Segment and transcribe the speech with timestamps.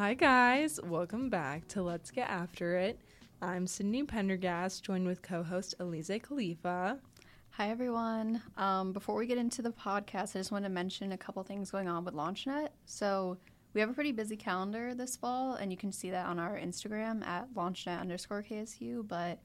[0.00, 0.80] Hi, guys.
[0.82, 2.98] Welcome back to Let's Get After It.
[3.42, 6.98] I'm Sydney Pendergast, joined with co host Alize Khalifa.
[7.50, 8.40] Hi, everyone.
[8.56, 11.70] Um, before we get into the podcast, I just want to mention a couple things
[11.70, 12.70] going on with LaunchNet.
[12.86, 13.36] So,
[13.72, 16.58] we have a pretty busy calendar this fall, and you can see that on our
[16.58, 19.06] Instagram at launchnet underscore KSU.
[19.06, 19.38] But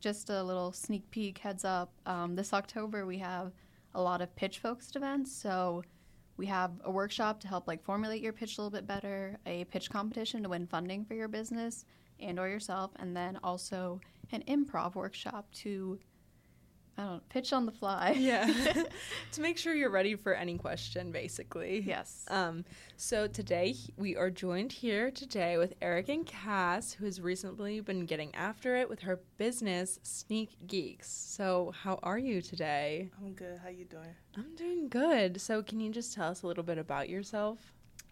[0.00, 1.92] just a little sneak peek, heads up.
[2.06, 3.52] Um, this October, we have
[3.94, 5.32] a lot of pitch focused events.
[5.32, 5.82] So,
[6.36, 9.64] we have a workshop to help like formulate your pitch a little bit better, a
[9.64, 11.84] pitch competition to win funding for your business
[12.20, 14.00] and or yourself, and then also
[14.32, 15.98] an improv workshop to
[16.98, 18.16] I don't pitch on the fly.
[18.18, 18.44] Yeah.
[19.32, 21.80] to make sure you're ready for any question, basically.
[21.86, 22.24] yes.
[22.26, 22.64] Um,
[22.96, 28.34] so today we are joined here today with Arrogant Cass, who has recently been getting
[28.34, 31.08] after it with her business, Sneak Geeks.
[31.08, 33.10] So how are you today?
[33.24, 33.60] I'm good.
[33.62, 34.16] How you doing?
[34.36, 35.40] I'm doing good.
[35.40, 37.60] So can you just tell us a little bit about yourself?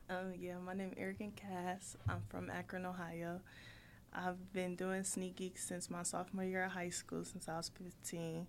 [0.08, 1.96] Um, yeah, my name is Arrogant Cass.
[2.08, 3.40] I'm from Akron, Ohio.
[4.14, 8.46] I've been doing SneakGeekz since my sophomore year of high school, since I was 15.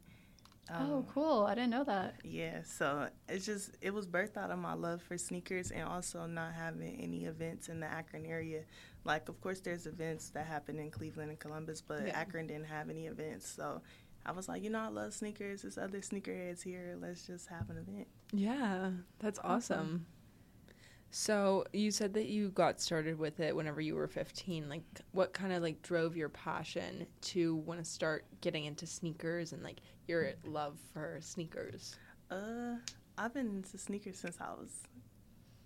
[0.69, 1.45] Um, oh, cool.
[1.47, 2.15] I didn't know that.
[2.23, 6.25] Yeah, so it's just it was birthed out of my love for sneakers and also
[6.25, 8.61] not having any events in the Akron area.
[9.05, 12.19] Like, of course, there's events that happen in Cleveland and Columbus, but Yeah.
[12.19, 13.47] Akron didn't have any events.
[13.47, 13.81] So
[14.25, 15.61] I was like, you know, I love sneakers.
[15.61, 16.97] There's other sneakerheads here.
[16.99, 18.07] Let's just have an event.
[18.33, 20.05] Yeah, that's awesome.
[21.09, 21.13] Awesome.
[21.19, 24.69] So you said that you got started with it whenever you were 15.
[24.69, 29.53] Like, what kind of like drove your passion to want to start getting into sneakers
[29.53, 31.95] and like your love for sneakers?
[32.29, 32.75] Uh,
[33.17, 34.69] I've been into sneakers since I was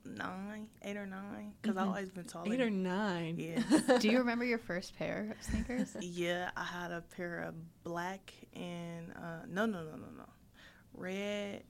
[0.05, 1.81] nine, eight or nine, because Mhm.
[1.81, 2.51] I've always been tall.
[2.51, 3.37] Eight or nine.
[3.37, 3.97] Yeah.
[3.99, 5.95] Do you remember your first pair of sneakers?
[5.99, 10.25] yeah, I had a pair of black and uh, no, no, no, no, no,
[10.93, 11.63] red,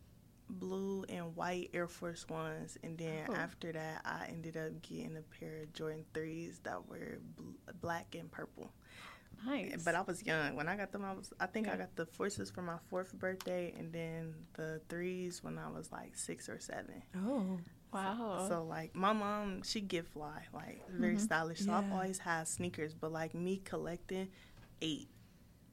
[0.60, 3.34] blue, and white Air Force Ones, and then Oh.
[3.36, 7.52] after that, I ended up getting a pair of Jordan threes that were bl-
[7.82, 8.72] black and purple.
[9.46, 9.84] Nice.
[9.84, 11.04] But I was young when I got them.
[11.04, 14.82] I was, I think I got the forces for my fourth birthday, and then the
[14.88, 17.02] threes when I was like six or seven.
[17.16, 17.60] Oh.
[17.94, 18.46] wow.
[18.48, 21.20] So like my mom, she gift fly, like very Mhm.
[21.22, 21.60] stylish.
[21.62, 24.30] So I've always had sneakers, but like me collecting,
[24.82, 25.10] eight.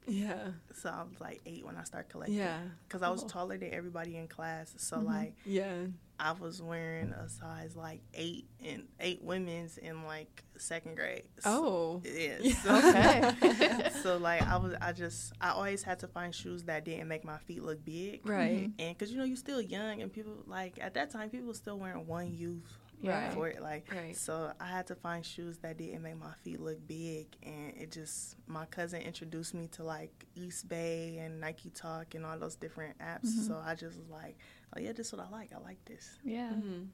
[0.09, 0.49] Yeah.
[0.73, 2.37] So I was like eight when I started collecting.
[2.37, 2.59] Yeah.
[2.89, 4.73] Cause I was taller than everybody in class.
[4.77, 5.05] So Mhm.
[5.05, 5.85] like Yeah.
[6.21, 11.23] I was wearing a size like eight and eight women's in like second grade.
[11.39, 12.01] So, Oh.
[12.03, 12.37] yeah.
[12.41, 13.35] Yeah.
[13.45, 13.89] Okay.
[14.03, 17.23] so like I was, I just, I always had to find shoes that didn't make
[17.23, 18.27] my feet look big.
[18.27, 18.69] Right.
[18.79, 21.53] And cause you know you're still young and people like at that time people were
[21.53, 23.33] still wearing one youth Right.
[23.33, 23.61] for it.
[23.61, 24.15] Like Right.
[24.15, 27.91] so I had to find shoes that didn't make my feet look big and it
[27.91, 32.55] just my cousin introduced me to like East Bay and Nike Talk and all those
[32.55, 33.27] different apps.
[33.27, 33.47] Mhm.
[33.47, 34.37] So I just was like,
[34.75, 35.51] Oh yeah, this is what I like.
[35.53, 36.17] I like this.
[36.23, 36.51] yeah.
[36.51, 36.87] Mhm.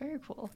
[0.00, 0.50] Very cool.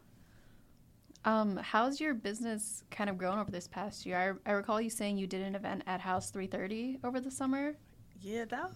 [1.24, 4.38] Um, how's your business kind of grown over this past year?
[4.46, 7.74] I, I recall you saying you did an event at House 330 over the summer.
[8.20, 8.70] Yeah, that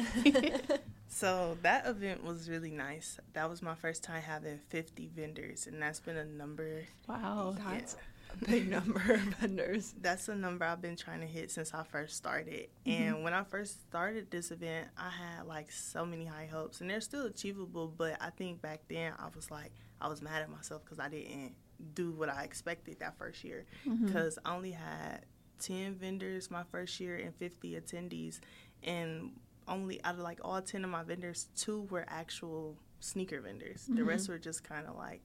[1.20, 3.18] So that event was really nice.
[3.34, 7.54] That was my first time having 50 vendors and that's been a number Wow.
[7.74, 7.96] That's
[8.32, 9.94] a big number of vendors.
[10.00, 12.68] that's a number I've been trying to hit since I first started.
[12.86, 13.02] Mm-hmm.
[13.02, 16.88] And when I first started this event, I had like so many high hopes, and
[16.88, 17.92] they're still achievable.
[17.94, 21.10] But I think back then I was like, I was mad at myself because I
[21.10, 21.52] didn't
[21.92, 23.66] do what I expected that first year.
[24.06, 25.26] Because I only had
[25.58, 28.40] 10 vendors my first year and 50 attendees,
[28.82, 29.32] and
[29.70, 33.86] only out of like all 10 of my vendors, two were actual sneaker vendors.
[33.86, 34.06] The Mhm.
[34.06, 35.22] rest were just kind of like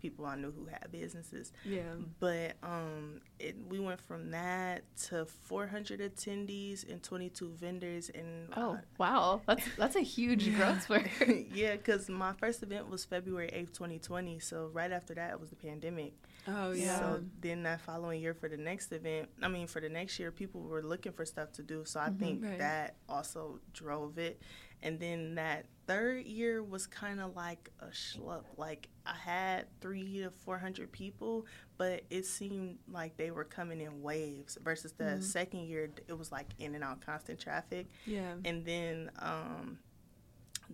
[0.00, 1.52] people I knew who had businesses.
[1.64, 1.94] Yeah.
[2.20, 8.08] But um, it, we went from that to 400 attendees and 22 vendors.
[8.08, 9.42] And Oh, wow.
[9.46, 11.08] That's that's a huge growth spurt.
[11.52, 14.38] yeah, because my first event was February 8th, 2020.
[14.38, 16.12] So right after that, it was the pandemic.
[16.50, 16.98] Oh yeah.
[16.98, 20.30] So then that following year for the next event, I mean, for the next year,
[20.32, 21.84] people were looking for stuff to do.
[21.84, 22.18] So I Mhm.
[22.18, 22.58] think Right.
[22.58, 24.40] that also drove it.
[24.82, 28.44] And then that third year was kind of like a schlup.
[28.56, 31.46] Like I had three to 400 people,
[31.76, 35.22] but it seemed like they were coming in waves versus the Mhm.
[35.22, 37.88] second year, it was like in and out constant traffic.
[38.06, 38.36] yeah.
[38.44, 39.78] And then um,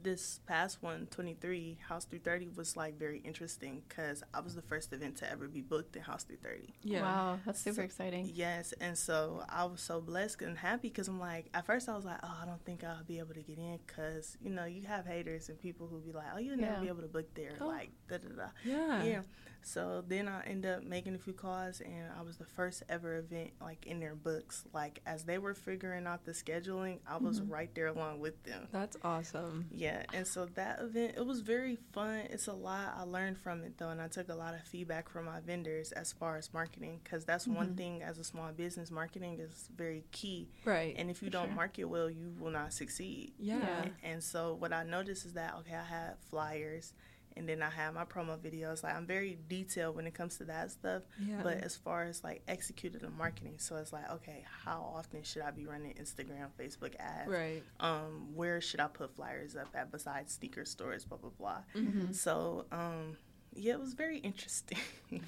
[0.02, 4.92] this past one, 23, House 330, was like very interesting because I was the first
[4.92, 6.74] event to ever be booked in House 330.
[6.82, 7.02] Yeah.
[7.02, 8.30] Wow, that's super So- exciting.
[8.34, 11.94] Yes, and so I was so blessed and happy because I'm like, at first I
[11.96, 14.64] was like, oh, I don't think I'll be able to get in because, you know,
[14.64, 16.80] you have haters and people who be like, oh, you'll never Yeah.
[16.80, 17.52] be able to book there.
[17.60, 17.66] Oh.
[17.68, 18.48] Like, da da da.
[18.64, 19.02] Yeah.
[19.04, 19.20] Yeah.
[19.66, 23.16] So then I ended up making a few calls, and I was the first ever
[23.16, 24.64] event like in their books.
[24.74, 27.50] Like as they were figuring out the scheduling, I was Mhm.
[27.50, 28.68] right there along with them.
[28.72, 29.66] That's awesome.
[29.70, 32.20] Yeah, and so that event it was very fun.
[32.30, 35.08] It's a lot I learned from it though, and I took a lot of feedback
[35.08, 37.76] from my vendors as far as marketing because that's one Mhm.
[37.76, 40.48] thing as a small business, marketing is very key.
[40.64, 40.94] Right.
[40.96, 41.54] And if you For don't sure.
[41.56, 43.34] market well, you will not succeed.
[43.38, 43.58] yeah.
[43.58, 43.88] Yeah.
[44.02, 46.92] And so what I noticed is that okay, I had flyers,
[47.36, 48.82] and then I have my promo videos.
[48.82, 51.02] Like I'm very detailed when it comes to that stuff.
[51.18, 51.40] Yeah.
[51.42, 55.42] But as far as like executing the marketing, so it's like okay, how often should
[55.42, 57.28] I be running Instagram, Facebook ads?
[57.28, 57.62] right.
[57.80, 61.04] Um, where should I put flyers up at besides sneaker stores?
[61.04, 61.58] Blah blah blah.
[61.74, 62.12] Mm-hmm.
[62.12, 63.16] So um,
[63.54, 64.78] yeah, it was very interesting.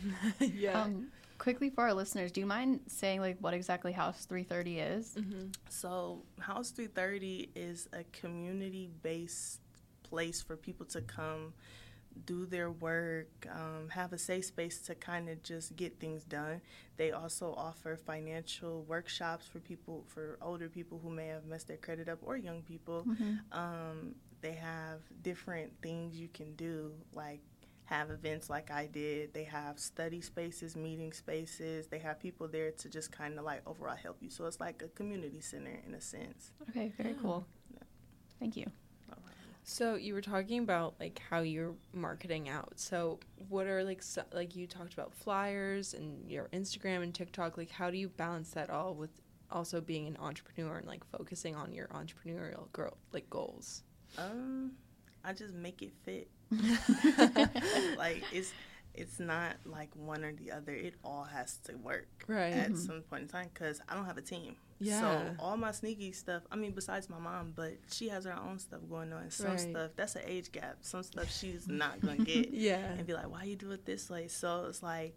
[0.41, 0.83] yeah.
[0.83, 5.15] Um, quickly for our listeners, do you mind saying like what exactly House 330 is?
[5.19, 5.49] mm-hmm.
[5.69, 9.61] So, House 330 is a community based
[10.03, 11.53] place for people to come
[12.25, 16.61] do their work, um, have a safe space to kind of just get things done.
[16.97, 21.77] They also offer financial workshops for people, for older people who may have messed their
[21.77, 23.05] credit up or young people.
[23.07, 23.41] Mhm.
[23.53, 27.41] Um, they have different things you can do, like
[27.85, 29.33] have events like I did.
[29.33, 31.87] They have study spaces, meeting spaces.
[31.87, 34.31] They have people there to just kind of like overall help you.
[34.31, 36.53] So it's like a community center in a sense.
[36.69, 37.17] Okay, very Yeah.
[37.23, 37.47] cool.
[38.41, 38.67] Thank you.
[39.69, 42.75] So you were talking about like how you're marketing out.
[42.77, 43.19] So
[43.49, 47.57] what are like so, like you talked about flyers and your Instagram and TikTok.
[47.59, 49.11] Like how do you balance that all with
[49.51, 53.83] also being an entrepreneur and like focusing on your entrepreneurial girl like goals?
[54.17, 54.71] Um,
[55.25, 56.29] I just make it fit.
[57.99, 58.53] like it's
[58.95, 60.73] it's not like one or the other.
[60.75, 62.53] It all has to work Right.
[62.53, 62.79] at Mhm.
[62.87, 64.55] some point in time because I don't have a team.
[64.79, 65.01] Yeah.
[65.01, 66.43] So all my sneaky stuff.
[66.51, 69.31] I mean, besides my mom, but she has her own stuff going on.
[69.31, 69.61] Some Right.
[69.61, 70.79] stuff that's an age gap.
[70.83, 72.51] Some stuff she's not gonna get.
[72.53, 72.79] Yeah.
[72.93, 74.29] and be like, why you do it this way?
[74.29, 75.17] So it's like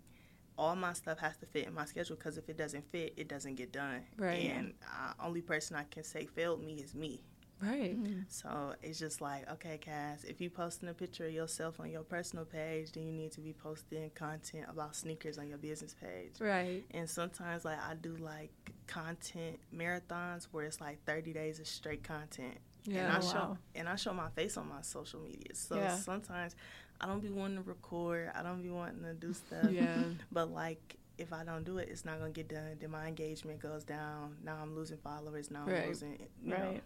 [0.57, 3.27] all my stuff has to fit in my schedule because if it doesn't fit, it
[3.27, 4.01] doesn't get done.
[4.17, 4.45] Right.
[4.51, 7.21] And uh, only person I can say failed me is me.
[7.61, 8.01] Right.
[8.01, 8.23] Mhm.
[8.29, 12.03] So it's just like, okay, Cass, if you posting a picture of yourself on your
[12.03, 16.39] personal page, then you need to be posting content about sneakers on your business page.
[16.39, 16.85] Right.
[16.91, 18.51] And sometimes, like, I do like
[18.87, 22.57] content marathons where it's like 30 days of straight content.
[22.85, 23.03] Yeah.
[23.03, 25.53] and I Oh, show and I show my face on my social media.
[25.53, 25.97] So Yeah.
[25.97, 26.55] sometimes
[27.01, 28.31] I don't be wanting to record.
[28.33, 29.69] I don't be wanting to do stuff.
[29.71, 30.01] yeah.
[30.31, 32.77] But like if I don't do it, it's not gonna get done.
[32.79, 34.37] Then my engagement goes down.
[34.43, 35.51] Now I'm losing followers.
[35.51, 36.29] Now I'm losing.
[36.41, 36.75] You Right.
[36.75, 36.81] Know.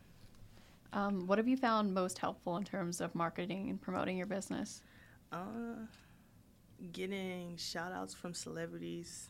[0.93, 4.81] Um, what have you found most helpful in terms of marketing and promoting your business?
[5.31, 5.87] Uh,
[6.91, 9.29] getting shout outs from celebrities.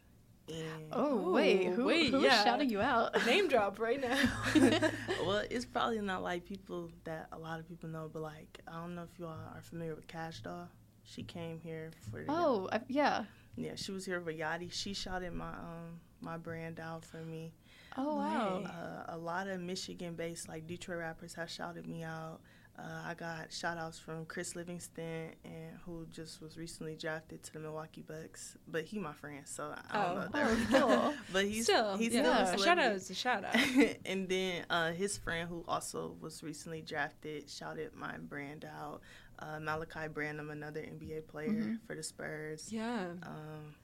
[0.49, 2.43] And Oh, wait, who, wait, who's yeah.
[2.43, 3.25] shouting you out?
[3.25, 4.19] Name drop right now.
[5.25, 8.73] well, it's probably not like people that a lot of people know, but like I
[8.73, 10.67] don't know if you all are familiar with Kash Doll.
[11.05, 13.23] She came here for oh, I, yeah.
[13.55, 14.71] Yeah, she was here for Yachty.
[14.71, 17.53] She shouted my um my brand out for me.
[17.97, 18.63] Oh, wow.
[18.65, 22.39] Uh, a lot of Michigan-based like Detroit rappers have shouted me out.
[22.75, 27.53] Uh, I got shout outs from Chris Livingston and who just was recently drafted to
[27.53, 28.57] the Milwaukee Bucks.
[28.67, 30.19] But he my friend, so I don't Oh.
[30.21, 30.29] know.
[30.33, 31.13] Oh, that cool.
[31.33, 32.21] but he's still, he's yeah.
[32.45, 33.55] still a a shout out is a shout out.
[34.07, 39.01] and then uh, his friend, who also was recently drafted, shouted my brand out.
[39.37, 41.79] Uh, Malachi Branham, another NBA player Mhm.
[41.85, 42.69] for the Spurs.
[42.73, 43.05] Yeah.
[43.21, 43.75] Um,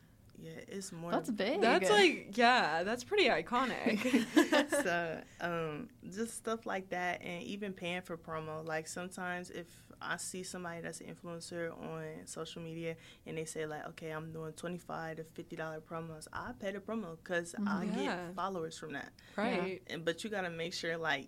[0.41, 1.12] yeah, it's more.
[1.12, 1.61] That's big.
[1.61, 4.25] That's like yeah, that's pretty iconic.
[4.83, 8.66] so um, just stuff like that, and even paying for promo.
[8.66, 9.68] Like sometimes if
[10.02, 12.95] I see somebody that's an influencer on social media
[13.28, 16.71] and they say like, okay, I'm doing twenty five to fifty dollar promos, I pay
[16.71, 17.95] the promo because I Mhm.
[17.97, 18.16] Yeah.
[18.28, 19.11] get followers from that.
[19.35, 19.81] right.
[19.87, 21.28] And but you gotta make sure like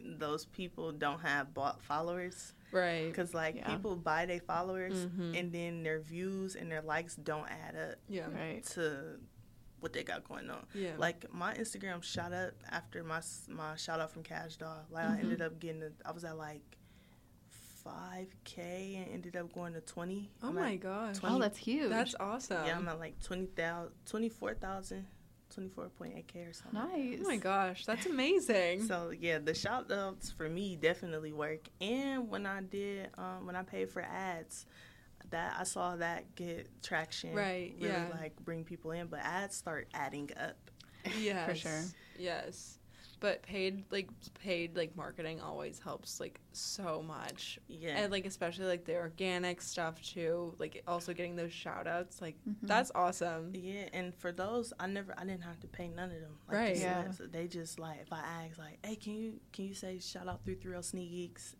[0.00, 3.06] those people don't have bought followers Right.
[3.08, 3.68] because like Yeah.
[3.74, 5.38] people buy their followers Mhm.
[5.38, 8.30] and then their views and their likes don't add up Yeah.
[8.30, 8.62] Right.
[8.74, 9.18] to
[9.80, 10.66] what they got going on.
[10.74, 10.94] Yeah.
[10.98, 14.84] Like my Instagram shot up after my my shout out from Kash Doll.
[14.90, 15.16] Like I Mm-hmm.
[15.16, 15.22] Mhm.
[15.24, 16.76] ended up getting, a, I was at like
[17.84, 20.30] five k and ended up going to twenty.
[20.42, 21.16] oh I'm my at, gosh.
[21.22, 21.88] Oh, that's huge.
[21.90, 22.66] That's awesome.
[22.66, 25.06] yeah, I'm at like 20,000, 24,000,
[25.56, 26.72] 24.8k or something.
[26.72, 27.18] nice.
[27.24, 28.82] oh my gosh, that's amazing.
[28.88, 31.68] So yeah, the shout outs for me definitely work.
[31.80, 34.66] And when I did, um, when I paid for ads,
[35.30, 37.34] that I saw that get traction.
[37.34, 38.06] Right, Really yeah.
[38.20, 40.56] like bring people in, but ads start adding up.
[41.18, 41.46] Yeah.
[41.48, 41.82] for sure.
[42.18, 42.77] Yes.
[43.20, 47.58] But paid like paid like marketing always helps like so much.
[47.66, 47.98] Yeah.
[47.98, 50.54] And like especially like the organic stuff too.
[50.58, 52.20] Like also getting those shout outs.
[52.22, 52.54] Like Mhm.
[52.62, 53.50] that's awesome.
[53.54, 56.38] Yeah, and for those, I never, I didn't have to pay none of them.
[56.48, 56.74] Like Right.
[56.74, 57.12] the Yeah.
[57.32, 60.44] They just like, if I ask, like, hey, can you, can you say shout out
[60.44, 61.54] three three zero SneakGeekz?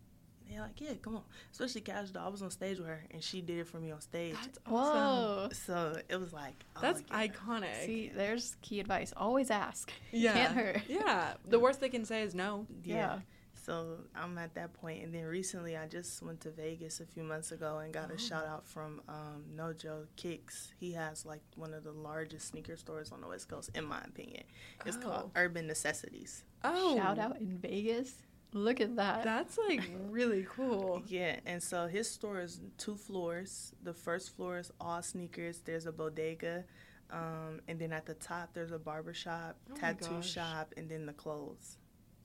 [0.51, 1.23] They're like, yeah, come on.
[1.53, 2.27] Especially Kash Doll.
[2.27, 4.35] I was on stage with her, and she did it for me on stage.
[4.41, 4.95] That's awesome.
[4.97, 5.49] Whoa.
[5.53, 7.27] so it was like, oh, That's yeah.
[7.27, 7.85] iconic.
[7.85, 9.13] See, there's key advice.
[9.17, 9.93] Always ask.
[10.11, 10.33] yeah.
[10.33, 10.81] Can't hurt.
[10.89, 11.35] Yeah.
[11.47, 12.67] The worst they can say is no.
[12.85, 12.95] yeah.
[12.95, 13.19] Yeah.
[13.67, 17.23] So I'm at that point, and then recently I just went to Vegas a few
[17.23, 18.15] months ago and got Oh.
[18.15, 20.73] a shout out from um, Nojo Kicks.
[20.81, 24.01] He has like one of the largest sneaker stores on the West Coast, in my
[24.01, 24.45] opinion.
[24.87, 25.31] It's called Oh.
[25.37, 26.45] Urban Necessities.
[26.65, 26.97] Oh.
[26.97, 28.15] Shout out in Vegas.
[28.53, 29.25] Look at that.
[29.25, 31.03] That's like really cool.
[31.07, 33.73] Yeah, and so his store is two floors.
[33.83, 35.61] The first floor is all sneakers.
[35.65, 36.65] There's a bodega,
[37.11, 41.05] um, and then at the top there's a barber shop, Oh tattoo shop, and then
[41.07, 41.77] the clothes.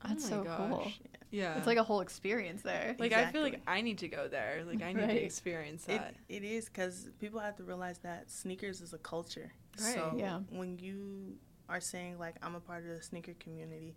[0.06, 0.78] That's oh my so cool.
[0.84, 1.00] gosh.
[1.30, 1.56] Yeah.
[1.58, 2.94] It's like a whole experience there.
[2.98, 4.62] Like I feel like I need to go there.
[4.66, 5.08] Like I need Right.
[5.10, 6.14] to experience It, that.
[6.28, 9.52] it is because people have to realize that sneakers is a culture.
[9.80, 9.94] Right.
[9.94, 10.40] So Yeah.
[10.50, 11.38] when you
[11.68, 13.94] are saying like I'm a part of the sneaker community,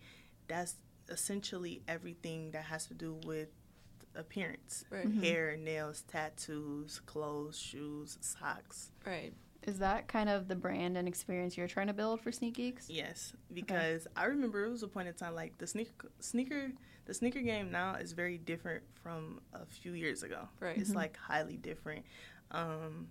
[0.48, 0.75] that's
[1.10, 3.50] essentially everything that has to do with
[4.16, 4.84] appearance.
[4.90, 5.08] Right.
[5.08, 5.22] Mhm.
[5.24, 8.92] Hair, nails, tattoos, clothes, shoes, socks.
[9.06, 9.34] Right.
[9.64, 12.86] Is that kind of the brand and experience you're trying to build for SneakGeekz?
[12.88, 16.72] Yes, because I remember it was a point in time like the sneaker sneaker
[17.06, 20.48] the sneaker game now is very different from a few years ago.
[20.60, 20.78] Right.
[20.78, 20.96] It's Mhm.
[20.96, 22.06] like highly different.
[22.52, 23.08] Um,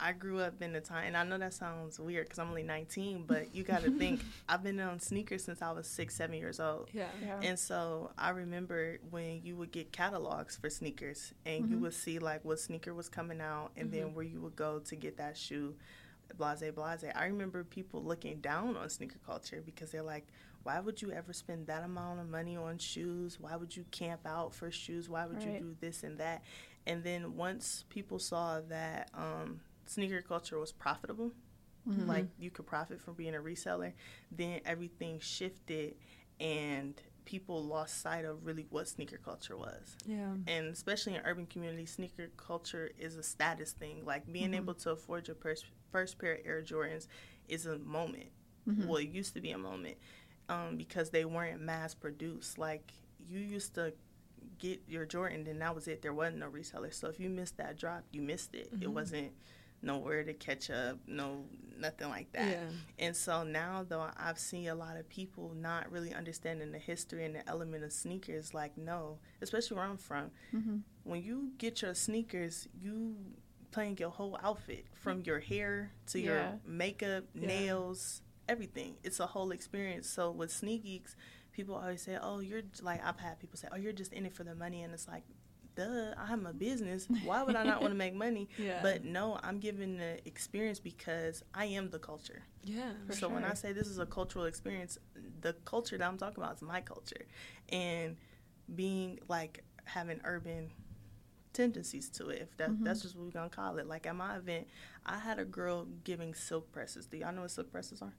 [0.00, 2.62] I grew up in a time, and I know that sounds weird because I'm only
[2.62, 6.36] 19, but you got to think I've been on sneakers since I was six, seven
[6.36, 6.88] years old.
[6.92, 7.08] Yeah.
[7.20, 7.40] Yeah.
[7.42, 11.80] And so I remember when you would get catalogs for sneakers and you Mhm.
[11.80, 14.96] would see like what sneaker was coming out and then where you would go to
[14.96, 15.74] get that shoe,
[16.36, 17.04] blase, blase.
[17.14, 20.26] I remember people looking down on sneaker culture because they're like,
[20.62, 23.38] why would you ever spend that amount of money on shoes?
[23.40, 25.08] Why would you camp out for shoes?
[25.08, 25.54] Why would Right.
[25.54, 26.42] you do this and that?
[26.86, 31.32] And then once people saw that um, sneaker culture was profitable,
[31.86, 32.06] Mhm.
[32.06, 33.92] like you could profit from being a reseller,
[34.30, 35.96] then everything shifted
[36.40, 39.96] and people lost sight of really what sneaker culture was.
[40.06, 40.34] Yeah.
[40.46, 44.04] And especially in urban communities, sneaker culture is a status thing.
[44.04, 44.56] Like being Mhm.
[44.56, 47.06] able to afford your first, first pair of Air Jordans
[47.48, 48.30] is a moment.
[48.66, 48.86] Mhm.
[48.86, 49.98] Well, it used to be a moment
[50.50, 52.56] um, because they weren't mass produced.
[52.56, 52.92] Like
[53.28, 53.92] you used to
[54.58, 56.00] get your Jordan, and that was it.
[56.00, 56.92] There wasn't no reseller.
[56.94, 58.68] So if you missed that drop, you missed it.
[58.72, 58.94] It Mhm.
[58.94, 59.34] wasn't
[59.82, 61.44] nowhere to catch up, no
[61.78, 62.48] nothing like that.
[62.50, 62.70] Yeah.
[62.98, 67.24] And so now, though, I've seen a lot of people not really understanding the history
[67.24, 68.52] and the element of sneakers.
[68.52, 70.82] Like, no, especially where I'm from, Mhm.
[71.04, 73.16] when you get your sneakers, you
[73.70, 76.26] playing your whole outfit from your hair to Yeah.
[76.52, 77.46] your makeup, Yeah.
[77.46, 78.96] nails, everything.
[79.04, 80.08] It's a whole experience.
[80.08, 81.14] So with SneakGeekz,
[81.52, 84.34] people always say, "Oh, you're like," I've had people say, "Oh, you're just in it
[84.34, 85.22] for the money," and it's like.
[85.78, 87.06] Duh, I'm a business.
[87.24, 88.48] Why would I not want to make money?
[88.58, 88.80] Yeah.
[88.82, 92.42] But no, I'm giving the experience because I am the culture.
[92.64, 92.92] yeah.
[93.10, 94.98] So when I say this is a cultural experience,
[95.40, 97.24] the culture that I'm talking about is my culture,
[97.70, 98.16] and
[98.74, 100.70] being like having urban
[101.52, 102.42] tendencies to it.
[102.42, 102.84] If that Mhm.
[102.84, 103.86] that's just what we're gonna call it.
[103.86, 104.68] Like at my event,
[105.06, 107.06] I had a girl giving silk presses.
[107.06, 108.14] Do y'all know what silk presses are?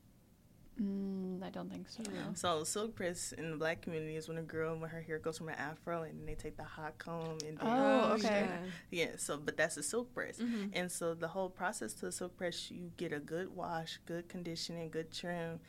[0.82, 2.04] Mm, I don't think so.
[2.04, 2.34] No.
[2.36, 5.38] So silk press in the black community is when a girl when her hair goes
[5.38, 8.48] from an afro and they take the hot comb and then Oh, okay.
[8.92, 9.08] yeah.
[9.18, 10.38] So but that's a silk press.
[10.40, 14.00] hmm And so the whole process to the silk press, you get a good wash,
[14.06, 15.60] good conditioning, good trim.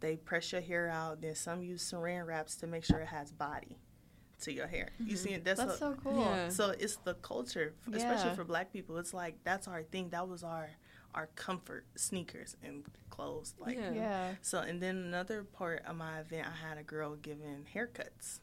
[0.00, 1.22] They press your hair out.
[1.22, 3.78] Then some use saran wraps to make sure it has body
[4.42, 4.90] to your hair.
[4.98, 5.18] You Mhm.
[5.18, 6.20] see, that's, That's a- so cool.
[6.20, 6.48] Yeah.
[6.50, 8.34] so it's the culture, especially Yeah.
[8.34, 8.98] for Black people.
[8.98, 10.10] It's like that's our thing.
[10.10, 10.68] That was our
[11.14, 13.54] our comfort sneakers and clothes.
[13.58, 13.92] Like Yeah.
[13.92, 14.30] Yeah.
[14.42, 18.40] so, and then another part of my event, I had a girl giving haircuts.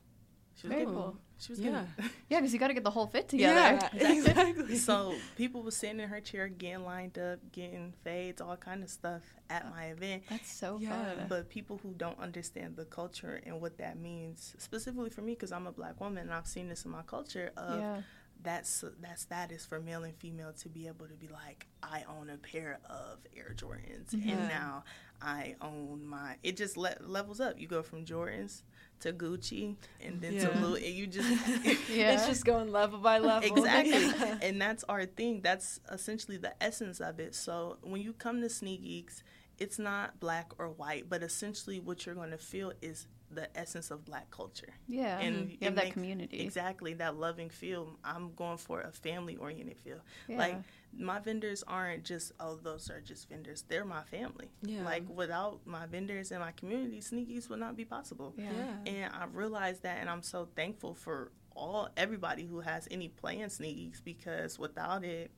[0.55, 1.17] She was Very getting, cool.
[1.39, 1.85] She was Yeah.
[1.97, 3.79] getting Yeah, because you got to get the whole fit together.
[3.95, 4.77] Yeah, exactly.
[4.77, 8.89] so people were sitting in her chair getting lined up getting fades all kind of
[8.89, 10.89] stuff at my event That's so Yeah.
[11.15, 11.25] fun.
[11.29, 15.51] but people who don't understand the culture and what that means specifically for me because
[15.51, 18.01] i'm a black woman and i've seen this in my culture of yeah.
[18.43, 22.29] That's that status for male and female to be able to be like i own
[22.29, 24.83] a pair of air jordans and now
[25.21, 28.63] i own my it just le- levels up you go from jordans
[28.99, 30.47] to gucci and then Yeah.
[30.47, 31.29] to louis and you just
[31.89, 32.11] Yeah.
[32.13, 33.49] It's just going level by level.
[33.57, 34.03] Exactly.
[34.47, 35.41] and that's our thing.
[35.41, 37.33] That's essentially the essence of it.
[37.35, 39.23] So when you come to SneakGeekz,
[39.57, 43.91] it's not black or white, but essentially what you're going to feel is the essence
[43.91, 44.73] of black culture.
[44.87, 45.19] Yeah.
[45.19, 45.49] And mm-hmm.
[45.51, 46.41] you have that makes- community.
[46.41, 47.97] Exactly, that loving feel.
[48.03, 49.99] I'm going for a family oriented feel.
[50.27, 50.37] Yeah.
[50.37, 50.57] Like
[50.97, 53.63] my vendors aren't just oh those are just vendors.
[53.67, 54.49] They're my family.
[54.61, 54.83] Yeah.
[54.83, 58.33] Like without my vendors and my community, SneakGeekz would not be possible.
[58.37, 58.51] yeah.
[58.85, 58.91] yeah.
[58.91, 63.39] And I realized that, and I'm so thankful for all everybody who has any play
[63.39, 65.31] in SneakGeekz because without it,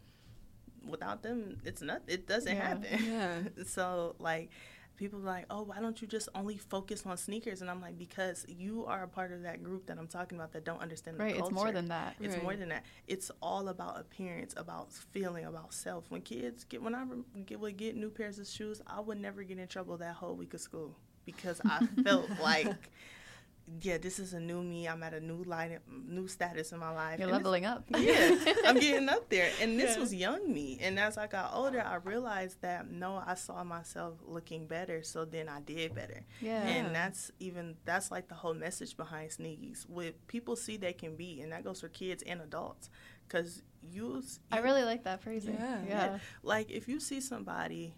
[0.87, 2.01] without them, it's not.
[2.07, 2.67] It doesn't Yeah.
[2.67, 3.05] happen.
[3.05, 3.63] Yeah.
[3.65, 4.49] so like,
[5.03, 7.61] people are like, oh, why don't you just only focus on sneakers?
[7.61, 10.53] And I'm like, because you are a part of that group that I'm talking about
[10.53, 11.53] that don't understand the Right, culture.
[11.53, 12.15] it's more than that.
[12.19, 12.85] It's more than that.
[13.07, 16.05] It's all about appearance, about feeling, about self.
[16.09, 17.05] When kids get, when I
[17.45, 20.35] get, would get new pairs of shoes, I would never get in trouble that whole
[20.35, 20.95] week of school
[21.25, 22.89] because I felt like,
[23.81, 24.87] yeah, this is a new me.
[24.87, 27.17] I'm at a new light, new status in my life.
[27.19, 27.85] You're And leveling up.
[27.97, 29.49] yeah, I'm getting up there.
[29.61, 29.99] And this Yeah.
[30.01, 30.79] was young me.
[30.81, 35.01] And as I got older, I realized that no, I saw myself looking better.
[35.03, 36.23] So then I did better.
[36.41, 36.61] Yeah.
[36.61, 39.87] And that's even, that's like the whole message behind Sneakies.
[39.87, 41.41] What people see they can be.
[41.41, 42.89] And that goes for kids and adults.
[43.27, 45.55] Because you, I really like that phrasing.
[45.55, 45.79] Yeah.
[45.87, 46.17] Yeah.
[46.43, 47.93] like if you see somebody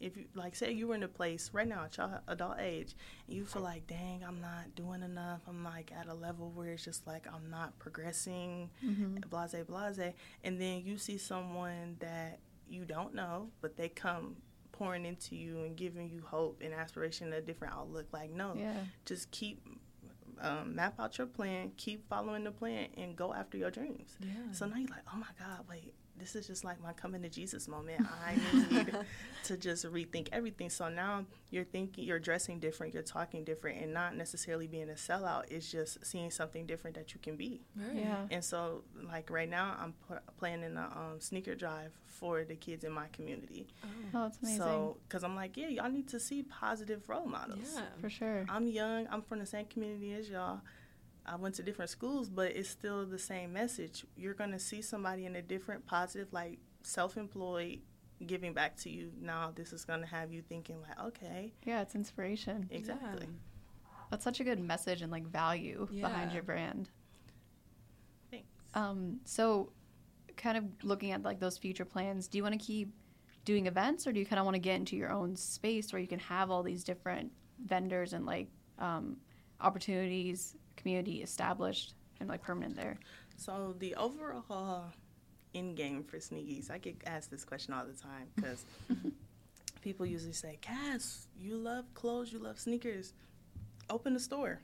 [0.00, 2.94] if you like say you were in a place right now at your adult age
[3.26, 6.68] and you feel like dang i'm not doing enough i'm like at a level where
[6.70, 10.12] it's just like i'm not progressing hmm blase blase
[10.44, 12.38] and then you see someone that
[12.68, 14.36] you don't know but they come
[14.72, 18.72] pouring into you and giving you hope and aspiration a different outlook like no Yeah.
[19.04, 19.62] just keep
[20.40, 24.52] um, map out your plan keep following the plan and go after your dreams Yeah.
[24.52, 27.28] so now you're like, oh my God, wait, this is just like my coming to
[27.28, 28.06] Jesus moment.
[28.24, 28.36] I
[28.70, 28.94] need
[29.44, 30.70] to just rethink everything.
[30.70, 34.94] So now you're thinking, you're dressing different, you're talking different, and not necessarily being a
[34.94, 35.44] sellout.
[35.50, 37.62] It's just seeing something different that you can be.
[37.74, 37.96] Right.
[37.96, 38.26] Yeah.
[38.30, 42.84] And so, like right now, I'm pl- planning a um, sneaker drive for the kids
[42.84, 43.66] in my community.
[43.82, 43.88] Oh.
[44.14, 44.58] Oh, that's amazing.
[44.58, 47.72] So, because I'm like, yeah, y'all need to see positive role models.
[47.74, 47.82] Yeah.
[48.00, 48.44] For sure.
[48.48, 49.06] I'm young.
[49.10, 50.60] I'm from the same community as y'all.
[51.26, 54.04] I went to different schools, but it's still the same message.
[54.16, 57.80] You're going to see somebody in a different, positive, like self employed,
[58.26, 59.12] giving back to you.
[59.20, 62.68] Now, this is going to have you thinking, like, okay, Yeah, it's inspiration.
[62.70, 63.28] exactly.
[64.10, 66.90] That's such a good message and like value behind your brand.
[68.30, 68.48] Thanks.
[68.74, 69.72] Um, so
[70.36, 72.92] kind of looking at like those future plans, do you want to keep
[73.44, 76.00] doing events or do you kind of want to get into your own space where
[76.00, 77.30] you can have all these different
[77.64, 78.48] vendors and like
[78.78, 79.16] um,
[79.60, 82.98] opportunities, community established and like permanent there?
[83.36, 84.84] So, the overall
[85.54, 88.64] end game for Sneakies, I get asked this question all the time because
[89.82, 93.12] people usually say, Cass, you love clothes, you love sneakers,
[93.88, 94.60] open a store.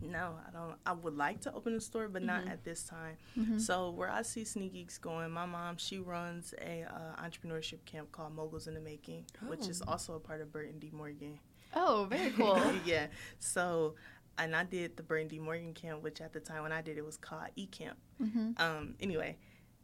[0.00, 0.76] No, I don't.
[0.86, 2.50] I would like to open a store, but not Mhm.
[2.52, 3.16] at this time.
[3.36, 3.60] Mhm.
[3.60, 8.32] So where I see SneakGeekz going, my mom she runs a uh, entrepreneurship camp called
[8.34, 9.90] Moguls in the Making, which is Oh.
[9.92, 11.40] also a part of Burton D Morgan.
[11.74, 12.62] Oh, very cool.
[12.86, 13.08] yeah.
[13.40, 13.96] So,
[14.38, 17.04] and I did the D Morgan camp, which at the time when I did it
[17.04, 17.98] was called E Camp.
[18.18, 18.94] hmm Um.
[19.00, 19.36] Anyway,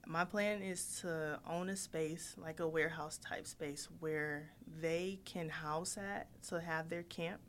[0.06, 5.48] my plan is to own a space like a warehouse type space where they can
[5.48, 7.40] house at to have their camp,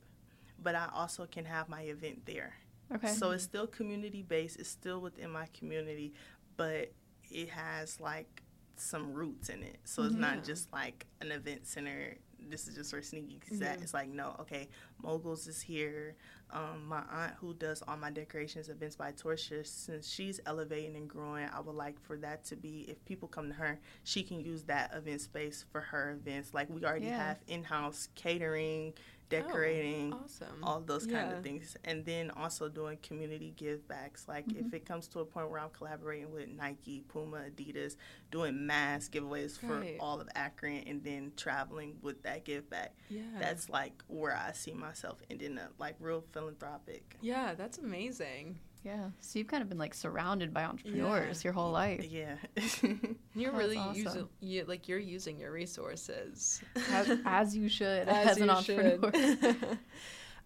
[0.61, 2.53] but I also can have my event there.
[2.93, 3.07] Okay.
[3.13, 4.59] So it's still community based.
[4.59, 6.13] It's still within my community,
[6.57, 6.91] but
[7.31, 8.43] it has like
[8.77, 9.77] some roots in it.
[9.85, 10.21] So it's Yeah.
[10.21, 12.17] not just like an event center.
[12.39, 13.79] This is just where Sneaky at.
[13.79, 13.81] Mhm.
[13.81, 14.67] It's like no, okay,
[15.03, 16.15] Moguls is here.
[16.51, 21.09] Um, my aunt who does all my decorations, events by Torsia, since she's elevating and
[21.09, 24.39] growing, I would like for that to be if people come to her, she can
[24.39, 26.53] use that event space for her events.
[26.53, 27.17] Like we already Yeah.
[27.29, 28.93] have in house catering,
[29.29, 30.63] decorating Awesome.
[30.63, 31.37] all those kind Yeah.
[31.37, 34.67] of things and then also doing community give backs like Mhm.
[34.67, 37.95] if it comes to a point where i'm collaborating with nike puma adidas
[38.31, 43.21] doing mass giveaways for all of akron and then traveling with that give back yeah.
[43.39, 48.59] that's like where i see myself ending up like real philanthropic yeah, that's amazing.
[48.85, 49.09] Yeah.
[49.19, 52.05] So you've kind of been like surrounded by entrepreneurs your whole life.
[52.09, 52.35] yeah
[53.33, 53.95] You're That's really awesome.
[54.03, 59.77] using you like you're using your resources As, as you should as, an you entrepreneur.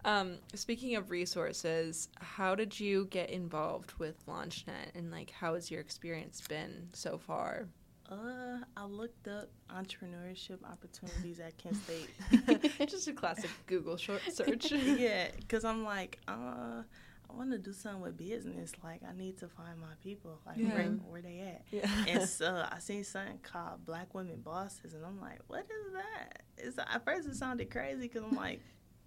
[0.04, 5.70] um, speaking of resources, how did you get involved with LaunchNet and like how has
[5.70, 7.68] your experience been so far?
[8.10, 14.72] uh i looked up entrepreneurship opportunities at kent state Just a classic Google short search.
[14.72, 16.82] yeah, because I'm like, uh,
[17.32, 18.72] I want to do something with business.
[18.82, 20.38] Like, I need to find my people.
[20.46, 20.88] Like, where, Yeah.
[21.08, 21.62] where they at?
[21.70, 22.04] yeah.
[22.08, 26.42] And so I seen something called Black Women Bosses, and I'm like, what is that?
[26.58, 28.60] It's, at first, it sounded crazy because I'm like,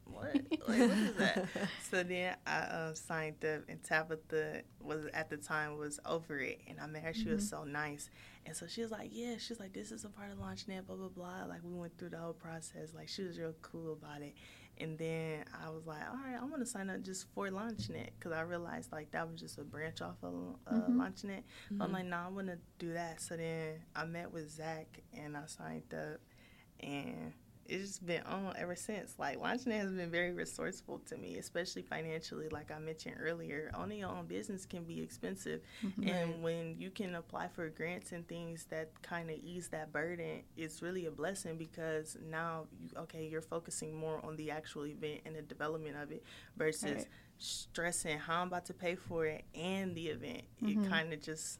[0.05, 0.35] what?
[0.35, 1.47] Like, what is that?
[1.89, 6.61] So then I uh, signed up, and Tabitha was at the time was over it,
[6.67, 7.13] and I met her.
[7.13, 8.09] She was so nice,
[8.45, 10.97] and so she was like, "Yeah." She's like, "This is a part of LaunchNet." Blah
[10.97, 11.45] blah blah.
[11.47, 12.89] Like we went through the whole process.
[12.93, 14.33] Like she was real cool about it.
[14.79, 18.09] And then I was like, "All right, I want to sign up just for LaunchNet,"
[18.17, 20.95] because I realized like that was just a branch off of uh, Mhm.
[20.97, 21.43] LaunchNet.
[21.71, 21.81] Mm-hmm.
[21.81, 25.37] I'm like, "Nah, I want to do that." So then I met with Zach, and
[25.37, 26.19] I signed up,
[26.79, 27.33] and
[27.65, 29.15] it's just been on ever since.
[29.17, 32.49] Like LaunchNet has been very resourceful to me, especially financially.
[32.49, 36.07] Like I mentioned earlier, owning your own business can be expensive, Mhm.
[36.09, 40.43] and when you can apply for grants and things that kind of ease that burden,
[40.57, 45.21] it's really a blessing because now, you, okay, you're focusing more on the actual event
[45.25, 46.23] and the development of it
[46.57, 47.07] versus Right.
[47.37, 50.43] stressing how I'm about to pay for it and the event.
[50.61, 50.85] Mhm.
[50.85, 51.59] It kind of just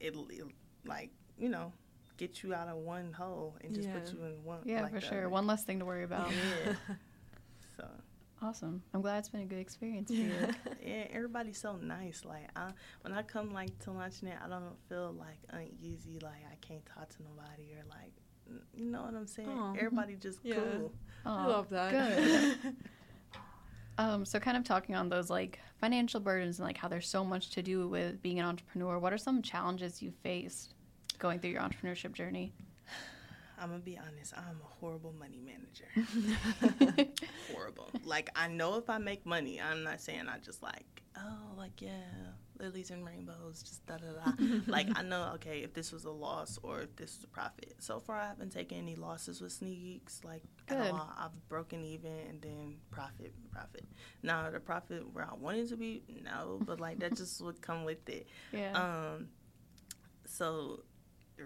[0.00, 0.46] it, it
[0.84, 1.72] like you know
[2.22, 4.60] get you out of one hole and just put you in one.
[4.64, 5.18] Yeah, like for sure.
[5.18, 5.28] other.
[5.28, 6.30] One less thing to worry about.
[6.30, 6.74] Yeah.
[7.76, 7.88] So
[8.42, 8.82] Awesome.
[8.92, 10.32] I'm glad it's been a good experience for you.
[10.84, 12.22] yeah, everybody's so nice.
[12.24, 16.18] Like I, when I come like to LaunchNet, I don't feel like uneasy.
[16.20, 18.12] Like I can't talk to nobody or like,
[18.74, 19.48] you know what I'm saying?
[19.48, 19.74] Aw.
[19.74, 20.56] Everybody just Yeah.
[20.56, 20.92] cool.
[21.24, 21.92] I love that.
[21.92, 22.76] Good.
[23.98, 27.24] Um, so kind of talking on those like financial burdens and like how there's so
[27.24, 28.98] much to do with being an entrepreneur.
[28.98, 30.74] What are some challenges you faced
[31.22, 32.52] going through your entrepreneurship journey?
[33.56, 34.34] I'm gonna be honest.
[34.36, 35.86] I'm a horrible money manager.
[37.52, 37.90] horrible.
[38.04, 41.80] Like I know if I make money, I'm not saying I just like, oh, like
[41.80, 41.90] yeah,
[42.58, 44.32] lilies and rainbows, just da da da.
[44.66, 47.76] like I know, okay, if this was a loss or if this was a profit.
[47.78, 50.22] So far, I haven't taken any losses with Sneaks.
[50.24, 50.90] Like at Good.
[50.90, 53.86] all, I've broken even and then profit, profit.
[54.24, 57.84] Now the profit where I wanted to be, no, but like that just would come
[57.84, 58.26] with it.
[58.52, 58.72] Yeah.
[58.72, 59.28] Um,
[60.26, 60.80] so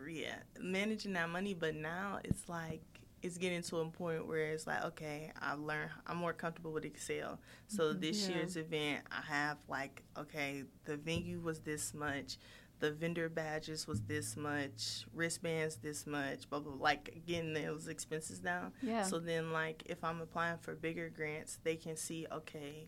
[0.09, 2.83] yeah, managing that money, but now it's like
[3.23, 6.85] it's getting to a point where it's like, okay, I've learned, I'm more comfortable with
[6.85, 7.41] Excel.
[7.67, 8.01] So mm-hmm.
[8.01, 8.37] this Yeah.
[8.37, 12.37] year's event, I have like, okay, the venue was this much,
[12.79, 16.73] the vendor badges was this much, wristbands this much, blah blah.
[16.73, 16.83] blah.
[16.85, 18.73] Like getting those expenses down.
[18.83, 19.03] yeah.
[19.03, 22.87] So then, like, if I'm applying for bigger grants, they can see, okay,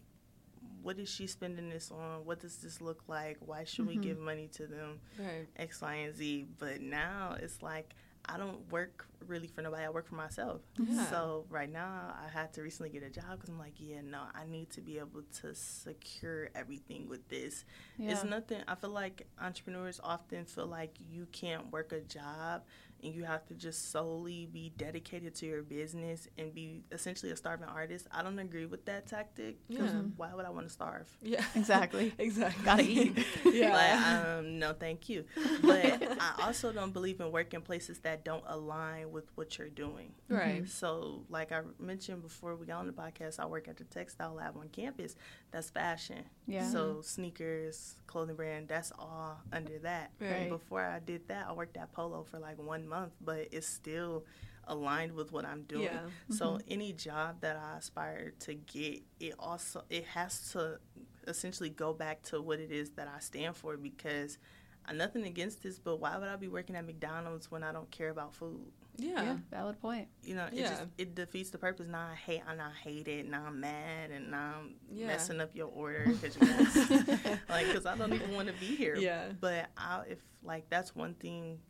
[0.88, 2.24] what is she spending this on?
[2.24, 3.36] What does this look like?
[3.40, 3.88] Why should Mhm.
[3.88, 5.00] we give money to them?
[5.18, 5.46] right.
[5.56, 6.46] X, Y, and Z.
[6.58, 7.94] But now it's like
[8.30, 9.84] I don't work really for nobody.
[9.84, 10.60] I work for myself.
[10.78, 11.04] Yeah.
[11.10, 14.22] So right now I had to recently get a job because I'm like, yeah, no,
[14.34, 17.64] I need to be able to secure everything with this.
[17.98, 18.12] yeah.
[18.12, 18.62] It's nothing.
[18.68, 22.64] I feel like entrepreneurs often feel like you can't work a job
[23.02, 27.36] and you have to just solely be dedicated to your business and be essentially a
[27.36, 28.06] starving artist.
[28.10, 29.58] I don't agree with that tactic.
[29.68, 30.02] 'cause Yeah.
[30.16, 31.08] Why would I want to starve?
[31.22, 31.44] Yeah.
[31.54, 32.12] Exactly.
[32.18, 32.64] exactly.
[32.64, 33.18] Gotta eat.
[33.44, 33.72] yeah.
[33.74, 34.00] Like,
[34.38, 35.24] um, no, thank you.
[35.62, 40.12] But I also don't believe in working places that don't align with what you're doing.
[40.28, 40.68] right.
[40.68, 44.34] So, like I mentioned before we got on the podcast, I work at the textile
[44.34, 45.14] lab on campus.
[45.50, 46.24] That's fashion.
[46.46, 46.68] Yeah.
[46.70, 50.12] So sneakers, clothing brand, that's all under that.
[50.20, 50.28] Right.
[50.30, 53.66] And before I did that, I worked at Polo for like one month, but it's
[53.66, 54.24] still
[54.66, 55.84] aligned with what I'm doing.
[55.84, 56.00] Yeah.
[56.30, 56.72] So mm-hmm.
[56.72, 60.78] any job that I aspire to get, it also it has to
[61.26, 64.38] essentially go back to what it is that I stand for because
[64.86, 67.90] I'm nothing against this, but why would I be working at McDonald's when I don't
[67.90, 68.72] care about food?
[68.96, 69.22] Yeah.
[69.22, 69.36] yeah.
[69.50, 70.08] Valid point.
[70.24, 70.70] You know, it Yeah.
[70.70, 71.86] just it defeats the purpose.
[71.86, 73.28] Now I hate, and I hate it.
[73.28, 75.06] Now I'm mad, and now I'm Yeah.
[75.06, 77.08] messing up your order because you
[77.48, 78.96] like because I don't even want to be here.
[78.96, 79.32] Yeah.
[79.38, 81.60] But I, if like that's one thing,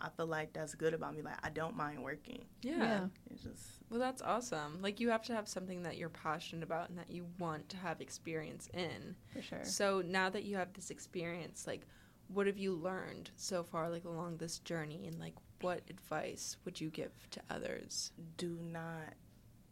[0.00, 1.22] I feel like that's good about me.
[1.22, 2.44] Like I don't mind working.
[2.62, 2.76] Yeah.
[2.78, 3.06] Yeah.
[3.30, 4.80] It's just Well, that's awesome.
[4.82, 7.76] Like you have to have something that you're passionate about and that you want to
[7.76, 9.16] have experience in.
[9.32, 9.64] For sure.
[9.64, 11.82] So now that you have this experience, like
[12.28, 16.80] what have you learned so far like along this journey and like what advice would
[16.80, 18.12] you give to others?
[18.36, 19.14] do not,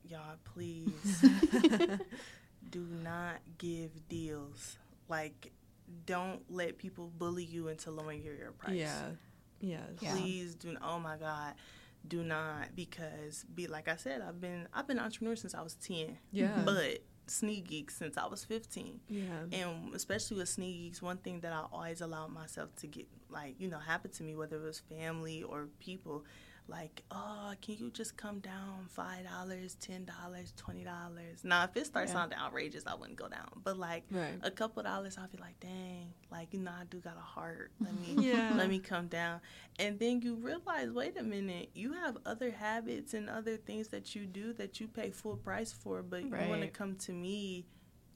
[0.04, 1.24] y'all, please
[2.70, 4.78] do not give deals.
[5.08, 5.52] Like,
[6.06, 8.76] don't let people bully you into lowering your, your price.
[8.76, 9.10] Yeah.
[9.64, 9.80] Yes.
[10.00, 10.14] Yeah.
[10.16, 10.72] Please do.
[10.72, 11.54] Not, oh my God,
[12.06, 15.62] do not because be like I said, I've been I've been an entrepreneur since I
[15.62, 16.62] was ten, Yeah.
[16.64, 19.00] but sneak geek since I was fifteen.
[19.08, 19.22] yeah.
[19.52, 23.68] And especially with SneakGeekz, one thing that I always allowed myself to get, like, you
[23.68, 26.24] know, happen to me, whether it was family or people,
[26.66, 30.06] like, oh, can you just come down $5, $10,
[30.56, 31.44] $20?
[31.44, 32.14] Now, if it starts Yeah.
[32.14, 33.48] sounding outrageous, I wouldn't go down.
[33.62, 34.38] But, like, Right.
[34.42, 37.72] a couple dollars, I'll be like, dang, like, you know, I do got a heart.
[37.80, 38.54] Let me, Yeah.
[38.54, 39.40] let me come down.
[39.78, 44.14] And then you realize, wait a minute, you have other habits and other things that
[44.14, 47.66] you do that you pay full price for, but you want to come to me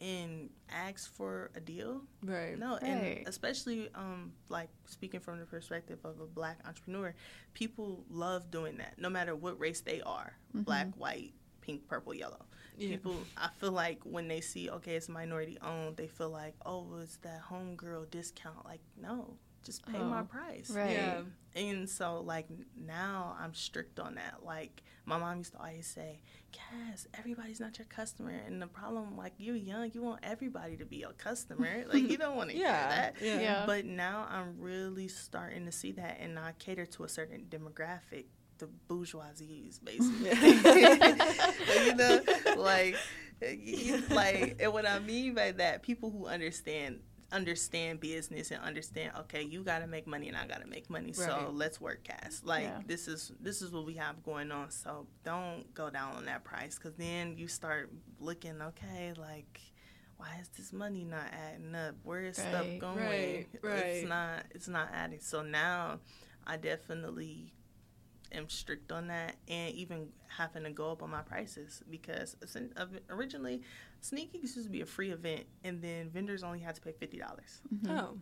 [0.00, 2.58] and ask for a deal Right.
[2.58, 2.82] no Right.
[2.82, 7.14] and especially um like speaking from the perspective of a black entrepreneur
[7.54, 12.44] people love doing that no matter what race they are black white pink purple yellow
[12.76, 12.90] Yeah.
[12.90, 16.86] people i feel like when they see okay it's minority owned they feel like oh
[17.02, 19.36] it's that homegirl discount like no
[19.68, 20.92] just pay my Oh, price Right.
[20.92, 21.22] Yeah.
[21.54, 24.44] and so, like, now I'm strict on that.
[24.44, 26.20] Like, my mom used to always say,
[26.52, 28.30] Cass, everybody's not your customer.
[28.46, 31.84] And the problem, like, you're young, you want everybody to be your customer.
[31.92, 32.78] Like, you don't want to Yeah.
[32.80, 33.14] hear that.
[33.20, 33.40] Yeah.
[33.40, 33.66] Yeah.
[33.66, 38.24] But now I'm really starting to see that, and I cater to a certain demographic
[38.58, 40.30] the bourgeoisies, basically.
[41.86, 42.20] you know,
[42.56, 42.96] like,
[43.40, 46.98] you, like, and what I mean by that, people who understand
[47.30, 50.88] understand business and understand okay you got to make money and i got to make
[50.88, 52.80] money so let's work cast like Yeah.
[52.86, 56.42] this is this is what we have going on so don't go down on that
[56.44, 59.60] price because then you start looking okay like
[60.16, 61.94] why is this money not adding up?
[62.02, 62.96] Where is stuff going?
[62.98, 63.78] Right, right.
[63.84, 65.20] it's not it's not adding.
[65.20, 66.00] So now
[66.44, 67.52] i definitely
[68.32, 72.36] am strict on that and even having to go up on my prices because
[73.10, 73.62] originally
[74.00, 76.92] sneak Geeks used to be a free event and then vendors only had to pay
[76.92, 77.20] $50
[77.88, 78.18] Oh,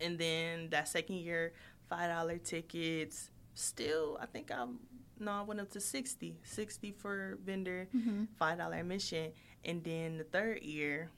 [0.00, 1.52] and then that second year
[1.88, 4.78] five dollar tickets still i think i'm
[5.20, 8.24] no i went up to 60 60 for vendor Mm-hmm.
[8.38, 9.32] five dollar admission
[9.64, 11.08] and then the third year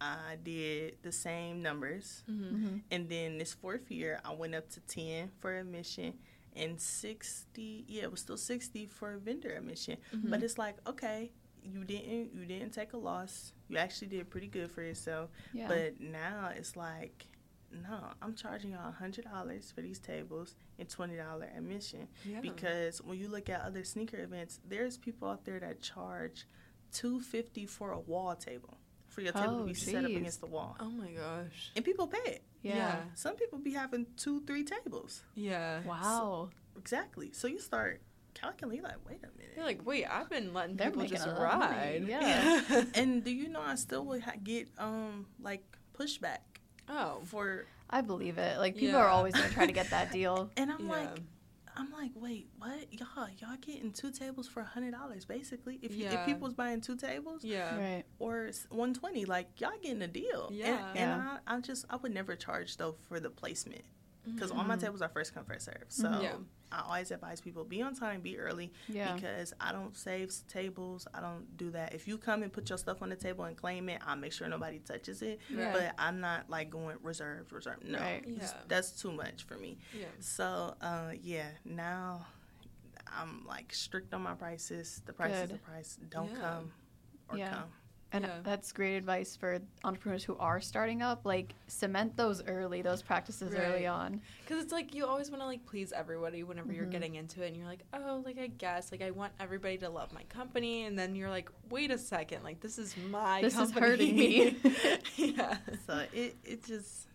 [0.00, 2.44] i did the same numbers mm-hmm.
[2.56, 2.76] Mm-hmm.
[2.90, 6.14] and then this fourth year i went up to 10 for admission
[6.56, 10.30] and 60 yeah it was still 60 for a vendor admission Mm-hmm.
[10.30, 11.30] but it's like okay
[11.62, 15.68] you didn't you didn't take a loss you actually did pretty good for yourself Yeah.
[15.68, 17.26] but now it's like,
[17.70, 22.08] no, I'm charging y'all hundred dollars for these tables and twenty dollar admission.
[22.24, 22.40] yeah.
[22.40, 26.46] Because when you look at other sneaker events, there's people out there that charge
[26.92, 28.78] two fifty for a wall table
[29.10, 31.70] for your table Oh, to be set up against the wall, oh my gosh.
[31.76, 32.42] and people pay it.
[32.62, 32.76] yeah.
[32.76, 32.96] yeah.
[33.14, 35.22] Some people be having two, three tables.
[35.34, 35.80] Yeah.
[35.86, 36.48] Wow.
[36.78, 37.30] Exactly.
[37.32, 38.00] So you start
[38.34, 39.54] calculating, like, wait a minute.
[39.56, 42.04] You're like, wait, I've been letting They're people making just a lot of money, ride.
[42.08, 42.84] yeah.
[42.94, 45.62] and do you know I still would ha- get um like
[45.98, 46.38] pushback
[46.88, 47.18] oh.
[47.24, 48.58] for, I believe it.
[48.58, 50.50] Like people are always gonna try to get that deal.
[50.56, 50.92] and I'm Yeah.
[50.92, 51.18] like,
[51.76, 52.92] I'm like, wait, what?
[52.92, 55.78] Y'all, y'all getting two tables for a hundred dollars, basically.
[55.82, 56.20] If you, Yeah.
[56.20, 57.76] if people's buying two tables Yeah.
[57.76, 58.04] Right.
[58.18, 60.48] or one twenty, like y'all getting a deal.
[60.48, 60.88] And- Yeah.
[60.90, 61.38] And, Yeah.
[61.46, 63.82] I, I just, I would never charge though for the placement
[64.34, 65.84] because all my tables are first come first serve.
[65.88, 66.22] So Mm-hmm.
[66.22, 66.32] Yeah.
[66.72, 69.14] I always advise people be on time, be early Yeah.
[69.14, 71.04] because I don't save tables.
[71.12, 71.94] I don't do that.
[71.94, 74.32] If you come and put your stuff on the table and claim it, I'll make
[74.32, 75.40] sure nobody touches it.
[75.52, 75.72] Right.
[75.72, 77.88] But I'm not like going reserved, reserved.
[77.88, 78.22] No, Right.
[78.24, 78.46] Yeah.
[78.68, 79.78] that's too much for me.
[79.92, 80.04] Yeah.
[80.20, 82.24] So uh, yeah, now
[83.08, 85.02] I'm like strict on my prices.
[85.06, 85.98] The price is the price.
[86.08, 86.70] Don't come
[87.28, 87.64] or come.
[88.12, 88.38] And Yeah.
[88.42, 91.24] that's great advice for entrepreneurs who are starting up.
[91.24, 94.20] Like cement those early, those practices early on.
[94.44, 96.90] Because it's like you always want to like please everybody whenever you're Mhm.
[96.90, 99.88] getting into it, and you're like, oh, like I guess, like I want everybody to
[99.88, 103.52] love my company, and then you're like, wait a second, like this is my This
[103.54, 103.86] is company.
[103.86, 104.56] hurting me.
[105.16, 105.58] yeah.
[105.86, 107.06] So it it just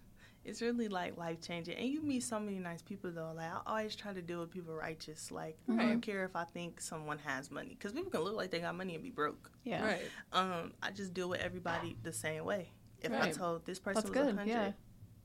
[0.46, 1.76] it's really like life changing.
[1.76, 3.34] And you meet so many nice people though.
[3.36, 5.32] Like I always try to deal with people righteous.
[5.32, 8.52] Like I don't care if I think someone has money because people can look like
[8.52, 9.52] they got money and be broke.
[9.64, 9.84] Yeah.
[9.84, 10.02] Right.
[10.32, 12.70] Um, I just deal with everybody the same way.
[13.02, 14.72] If I told this person That's was a good, hundred, yeah.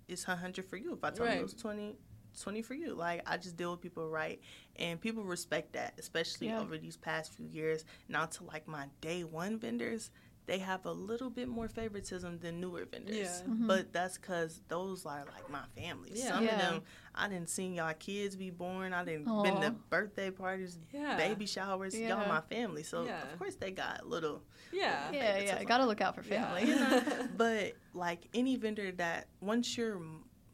[0.08, 0.92] it's a hundred for you.
[0.94, 1.96] If I told them it was 20,
[2.42, 2.94] 20 for you.
[2.94, 4.40] Like I just deal with people right,
[4.76, 6.60] and people respect that, especially Yeah.
[6.60, 7.84] over these past few years.
[8.08, 10.10] Now to like my day one vendors,
[10.50, 13.16] they have a little bit more favoritism than newer vendors.
[13.16, 13.40] Yeah.
[13.48, 13.68] Mhm.
[13.68, 16.10] But that's because those are like my family.
[16.12, 16.28] Yeah.
[16.34, 16.54] Some Yeah.
[16.54, 16.82] of them,
[17.14, 18.92] I didn't see y'all kids be born.
[18.92, 19.60] I didn't been Aw.
[19.60, 21.16] to birthday parties, Yeah.
[21.16, 21.96] baby showers.
[21.96, 22.08] Yeah.
[22.18, 22.82] Y'all my family.
[22.82, 23.22] So Yeah.
[23.32, 25.12] of course they got little Yeah.
[25.12, 25.32] Yeah, yeah.
[25.34, 25.66] favoritism.
[25.66, 26.44] Gotta look out for Yeah.
[26.52, 26.68] family.
[26.68, 30.02] you know, but like any vendor that once you're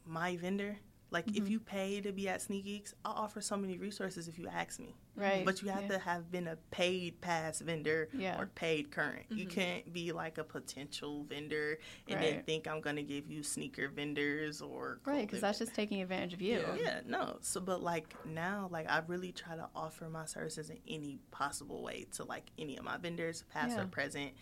[0.05, 0.77] my vendor,
[1.09, 1.49] like if Mhm.
[1.49, 4.93] you pay to be at SneakGeekz, I'll offer so many resources if you ask me.
[5.15, 5.45] Right.
[5.45, 5.87] But you have yeah.
[5.89, 8.39] to have been a paid past vendor Yeah.
[8.39, 9.25] or paid current.
[9.31, 9.49] You Mhm.
[9.51, 14.61] can't be like a potential vendor and then think I'm gonna give you sneaker vendors
[14.61, 16.59] or Right, because that's just taking advantage of you.
[16.59, 16.75] Yeah.
[16.75, 17.37] yeah, no.
[17.41, 21.81] So, but like now, like I really try to offer my services in any possible
[21.81, 23.83] way to like any of my vendors, past Yeah.
[23.83, 24.33] or present.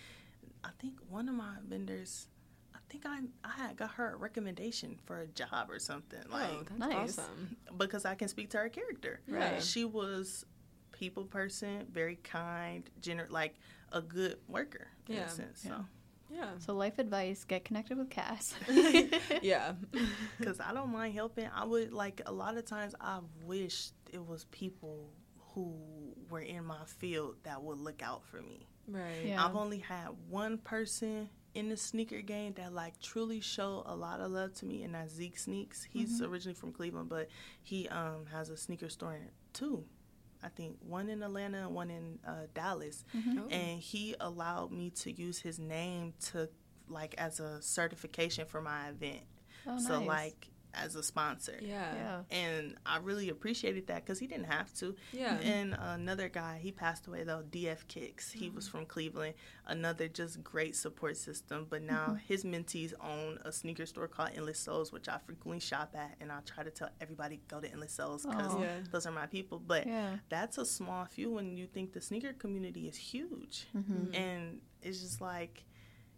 [0.63, 2.34] I think one of my vendors, I
[2.99, 6.49] think I I had got her a recommendation for a job or something, oh, like
[6.51, 7.19] oh, that's nice.
[7.19, 7.55] awesome.
[7.77, 9.21] because I can speak to her character.
[9.27, 9.62] Right.
[9.62, 10.45] She was
[10.91, 13.55] people person, very kind, gener like
[13.91, 15.25] a good worker in Yeah.
[15.25, 15.63] a sense.
[15.65, 15.71] Yeah.
[15.71, 15.86] So,
[16.34, 16.49] Yeah.
[16.60, 18.55] So life advice: get connected with Cass.
[19.41, 19.73] yeah.
[20.39, 21.47] because I don't mind helping.
[21.53, 22.95] I would like a lot of times.
[23.01, 25.10] I wish it was people
[25.53, 25.73] who
[26.29, 28.67] were in my field that would look out for me.
[28.88, 29.25] right.
[29.25, 29.45] Yeah.
[29.45, 34.19] I've only had one person in the sneaker game that like truly showed a lot
[34.19, 35.83] of love to me, and that's Zeke Sneaks.
[35.83, 36.27] He's Mhm.
[36.29, 37.29] originally from Cleveland, but
[37.63, 39.83] he um has a sneaker store in two.
[40.43, 43.39] I think one in Atlanta and one in uh, Dallas Mhm.
[43.39, 43.47] Oh.
[43.47, 46.49] and he allowed me to use his name to
[46.87, 49.23] like as a certification for my event.
[49.65, 50.07] Oh, So nice.
[50.07, 51.57] like as a sponsor.
[51.61, 51.93] Yeah.
[51.95, 52.38] Yeah.
[52.38, 54.95] And I really appreciated that because he didn't have to.
[55.11, 55.38] Yeah.
[55.39, 58.31] And another guy, he passed away though, DF Kicks.
[58.31, 58.55] He Mm-hmm.
[58.55, 59.33] was from Cleveland.
[59.67, 61.67] Another just great support system.
[61.69, 62.15] But now Mm-hmm.
[62.27, 66.15] his mentees own a sneaker store called Endless Souls, which I frequently shop at.
[66.21, 68.61] And I try to tell everybody go to Endless Souls because Aw.
[68.61, 68.75] Yeah.
[68.91, 69.59] those are my people.
[69.59, 70.17] But Yeah.
[70.29, 73.67] that's a small few when you think the sneaker community is huge.
[73.75, 74.13] Mm-hmm.
[74.13, 75.63] And it's just like,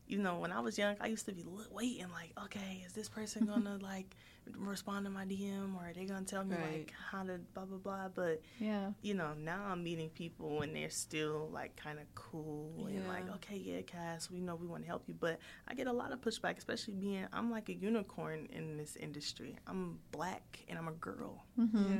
[0.08, 3.10] you know, when I was young, I used to be waiting, like, okay, is this
[3.10, 4.16] person gonna like
[4.56, 6.78] respond to my DM or are they gonna tell me Right.
[6.80, 8.08] like how to blah blah blah?
[8.08, 8.92] But Yeah.
[9.02, 13.30] you know, now I'm meeting people and they're still like kind of cool and like,
[13.36, 16.14] okay, yeah, Cass, we know we want to help you, but I get a lot
[16.14, 19.58] of pushback, especially being I'm like a unicorn in this industry.
[19.68, 21.92] I'm black and I'm a girl, Mm-hmm.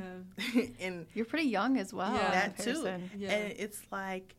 [0.56, 0.62] Yeah.
[0.80, 2.14] and You're pretty young as well.
[2.14, 2.30] Yeah.
[2.30, 2.88] that too.
[3.18, 3.30] Yeah.
[3.32, 4.36] And it's like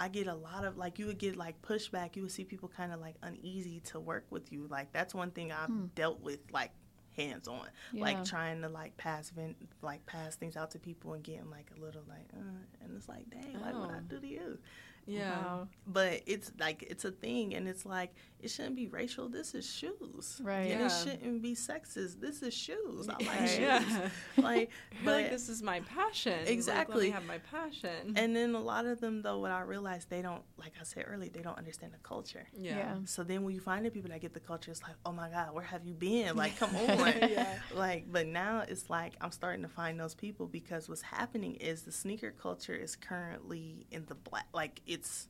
[0.00, 2.16] I get a lot of like you would get like pushback.
[2.16, 4.66] You would see people kind of like uneasy to work with you.
[4.68, 5.86] Like that's one thing I've Hmm.
[5.94, 6.70] dealt with like
[7.16, 7.66] hands on.
[7.92, 8.04] Yeah.
[8.04, 11.70] Like trying to like pass vent like pass things out to people and getting like
[11.76, 12.40] a little like uh,
[12.82, 14.00] and it's like dang like what I Oh.
[14.08, 14.58] do to you.
[15.06, 15.38] Yeah.
[15.38, 15.68] Wow.
[15.86, 19.28] But it's like it's a thing and it's like it shouldn't be racial.
[19.28, 20.40] This is shoes.
[20.42, 20.70] Right.
[20.70, 20.86] And Yeah.
[20.86, 22.20] it shouldn't be sexist.
[22.20, 23.08] This is shoes.
[23.08, 23.48] I like Right.
[23.48, 23.58] shoes.
[23.58, 24.08] Yeah.
[24.42, 24.70] Like
[25.04, 26.32] but like this is my passion.
[26.32, 27.06] Like, let Exactly.
[27.06, 28.14] me have my passion.
[28.16, 31.04] and then a lot of them, though, what I realized, they don't, like I said
[31.06, 32.46] earlier, they don't understand the culture.
[32.52, 32.76] yeah.
[32.76, 32.94] Yeah.
[33.04, 35.28] So then when you find the people that get the culture, it's like, oh my
[35.28, 36.36] God, where have you been?
[36.36, 36.88] Like, come on.
[37.30, 37.58] Yeah.
[37.74, 41.82] Like, but now it's like I'm starting to find those people because what's happening is
[41.82, 45.28] the sneaker culture is currently in the black, like it's,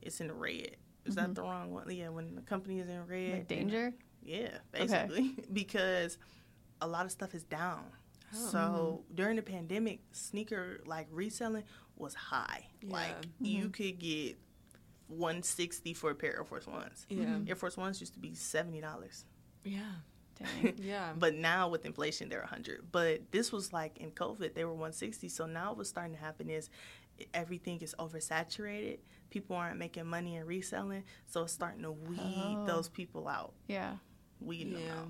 [0.00, 0.76] it's in red.
[1.04, 1.34] Is that Mhm.
[1.34, 1.90] the wrong one?
[1.94, 3.32] Yeah, when the company is in red.
[3.32, 3.92] Like danger.
[4.22, 4.86] yeah, Okay.
[4.86, 6.18] basically, because
[6.80, 7.84] a lot of stuff is down.
[8.34, 8.48] Oh.
[8.50, 11.64] So during the pandemic, sneaker like reselling
[11.96, 12.68] was high.
[12.82, 13.58] Like Yeah.
[13.62, 14.38] you could get
[15.08, 17.04] one sixty for a pair of Air Force Ones.
[17.10, 17.40] Yeah.
[17.46, 19.24] Air Force Ones used to be seventy dollars,
[19.64, 19.92] Yeah.
[20.36, 20.74] Dang.
[20.78, 21.12] Yeah.
[21.18, 22.90] but now with inflation they're a hundred.
[22.90, 25.28] But this was like in COVID they were one sixty.
[25.28, 26.70] So now what's starting to happen is
[27.34, 29.00] everything is oversaturated.
[29.32, 32.18] People aren't making money and reselling, so it's starting to weed
[32.58, 32.64] Oh.
[32.66, 33.54] those people out.
[33.66, 33.96] Yeah.
[34.40, 35.08] weeding them out.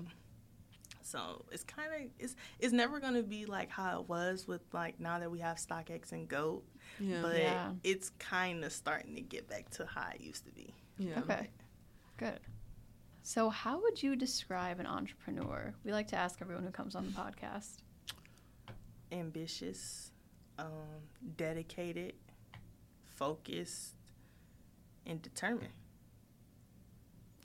[1.01, 4.97] So it's kind of it's it's never gonna be like how it was with like
[4.99, 6.63] now that we have StockX and Goat,
[6.99, 7.21] Yeah.
[7.21, 7.73] but Yeah.
[7.83, 10.73] it's kind of starting to get back to how it used to be.
[10.97, 11.19] yeah.
[11.19, 11.49] Okay.
[12.15, 12.39] Good.
[13.23, 15.73] So, how would you describe an entrepreneur?
[15.83, 17.77] We like to ask everyone who comes on the podcast.
[19.11, 20.11] Ambitious,
[20.57, 20.67] um,
[21.37, 22.13] dedicated,
[23.05, 23.95] focused,
[25.05, 25.73] and determined.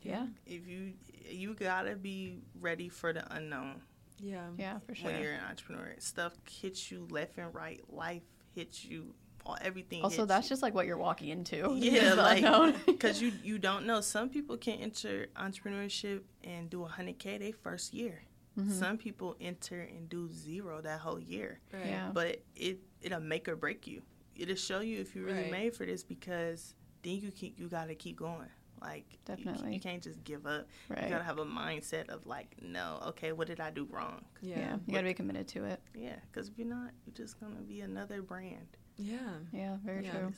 [0.03, 0.27] Yeah.
[0.47, 0.93] If you
[1.29, 3.83] you gotta be ready for the unknown
[4.21, 4.47] Yeah.
[4.57, 5.11] Yeah, for sure.
[5.11, 5.95] when you're an entrepreneur.
[5.99, 7.83] Stuff hits you left and right.
[7.89, 8.23] Life
[8.55, 9.15] hits you.
[9.45, 10.03] All everything.
[10.03, 10.51] Also, hits that's you.
[10.51, 11.75] just like what you're walking into.
[11.77, 14.01] Yeah, like because you you don't know.
[14.01, 18.23] Some people can enter entrepreneurship and do a hundred k their first year.
[18.59, 18.73] Mhm.
[18.73, 21.61] Some people enter and do zero that whole year.
[21.73, 21.87] Right.
[21.87, 22.11] Yeah.
[22.13, 24.03] But it it'll make or break you.
[24.37, 25.51] It'll show you if you're really Right.
[25.51, 28.49] made for this because then you keep you gotta keep going.
[28.81, 29.75] Like you- Definitely.
[29.75, 30.69] you, can't just give up.
[30.89, 31.03] Right.
[31.05, 34.25] You gotta have a mindset of like, no, okay, what did I do wrong?
[34.41, 34.59] yeah.
[34.59, 34.77] Yeah.
[34.87, 35.81] You got to be committed to it.
[35.97, 38.67] Yeah, because if you're not, you're just gonna be another brand.
[38.97, 39.19] Yeah.
[39.53, 40.13] Yeah, very Yeah.
[40.13, 40.33] true.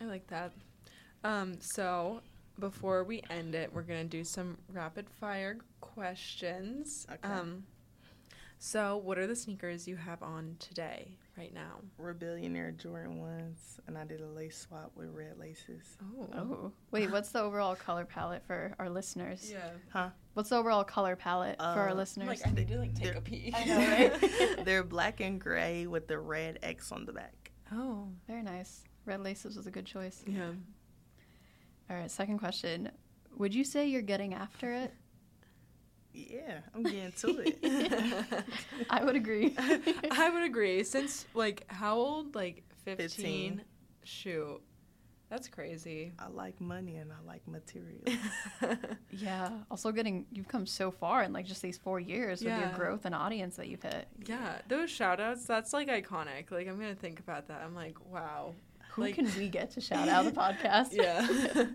[0.00, 0.52] I like that.
[1.24, 2.20] Um, so
[2.58, 7.06] before we end it, we're gonna do some rapid fire questions.
[7.10, 7.28] Okay.
[7.32, 7.64] Um,
[8.58, 11.80] so what are the sneakers you have on today, right now?
[11.98, 15.96] Rebellionaire Jordan ones, and I did a lace swap with red laces.
[16.18, 16.28] Oh.
[16.34, 19.50] Oh, wait, what's the overall color palette for our listeners?
[19.52, 19.68] Yeah.
[19.92, 20.10] Huh?
[20.34, 22.28] What's the overall color palette for our Uh, listeners?
[22.28, 23.54] Like I need to like take They're- a peek.
[23.56, 24.64] I know, right?
[24.64, 27.52] They're black and gray with the red X on the back.
[27.72, 28.08] oh.
[28.26, 28.84] Very nice.
[29.04, 30.24] Red laces was a good choice.
[30.26, 30.50] Yeah.
[31.88, 32.90] All right, second question.
[33.38, 34.92] Would you say you're getting after it?
[36.16, 38.44] Yeah, I'm getting to it.
[38.90, 39.54] I would agree.
[40.10, 40.82] I would agree.
[40.82, 42.34] Since like how old?
[42.34, 43.08] Like 15?
[43.08, 43.62] 15.
[44.04, 44.62] Shoot.
[45.28, 46.12] That's crazy.
[46.20, 48.00] I like money and I like material.
[49.10, 49.50] yeah.
[49.70, 53.04] Also, getting you've come so far in like just these four years with your growth
[53.04, 54.06] and audience that you've hit.
[54.26, 56.52] yeah, those shout outs, that's like iconic.
[56.52, 57.60] Like I'm gonna think about that.
[57.62, 58.54] I'm like, wow.
[58.96, 60.88] Who Like- can we get to shout out the podcast?
[60.92, 61.66] Yeah.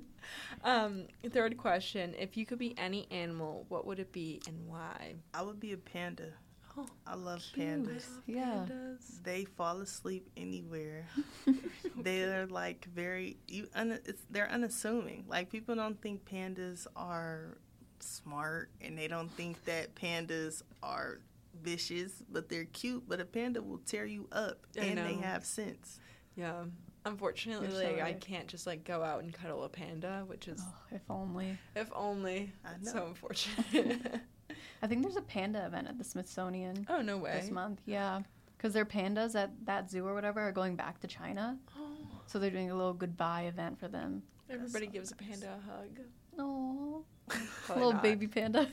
[0.63, 2.13] um, third question.
[2.17, 5.15] If you could be any animal, what would it be and why?
[5.33, 6.33] I would be a panda.
[6.77, 7.67] Oh, I love Cute.
[7.85, 8.05] pandas.
[8.25, 8.65] Yeah.
[8.69, 9.21] Pandas.
[9.23, 11.05] They fall asleep anywhere.
[11.97, 13.67] They're like very you.
[13.75, 15.25] Un, it's, they're unassuming.
[15.27, 17.57] Like people don't think pandas are
[17.99, 21.19] smart, and they don't think that pandas are
[21.61, 23.03] vicious, but they're cute.
[23.07, 25.99] But a panda will tear you up, I and they have sense.
[26.37, 26.63] Yeah.
[27.05, 30.61] Unfortunately, so like I can't just like go out and cuddle a panda, which is
[30.63, 31.57] Oh, if only.
[31.75, 32.53] if only.
[32.63, 32.91] I It's know.
[33.01, 33.65] so unfortunate.
[34.83, 37.39] I think there's a panda event at the Smithsonian Oh no way.
[37.41, 37.81] this month.
[37.85, 38.21] Yeah,
[38.57, 41.89] because their pandas at that zoo or whatever are going back to China, Oh,
[42.27, 44.21] so they're doing a little goodbye event for them.
[44.49, 45.99] everybody so gives a panda a hug.
[46.37, 47.03] Oh,
[47.65, 48.03] Probably little not.
[48.03, 48.67] baby panda.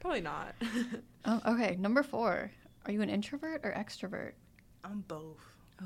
[0.00, 0.54] Probably not.
[1.24, 2.50] um, okay, number four.
[2.84, 4.32] Are you an introvert or extrovert?
[4.84, 5.40] I'm both.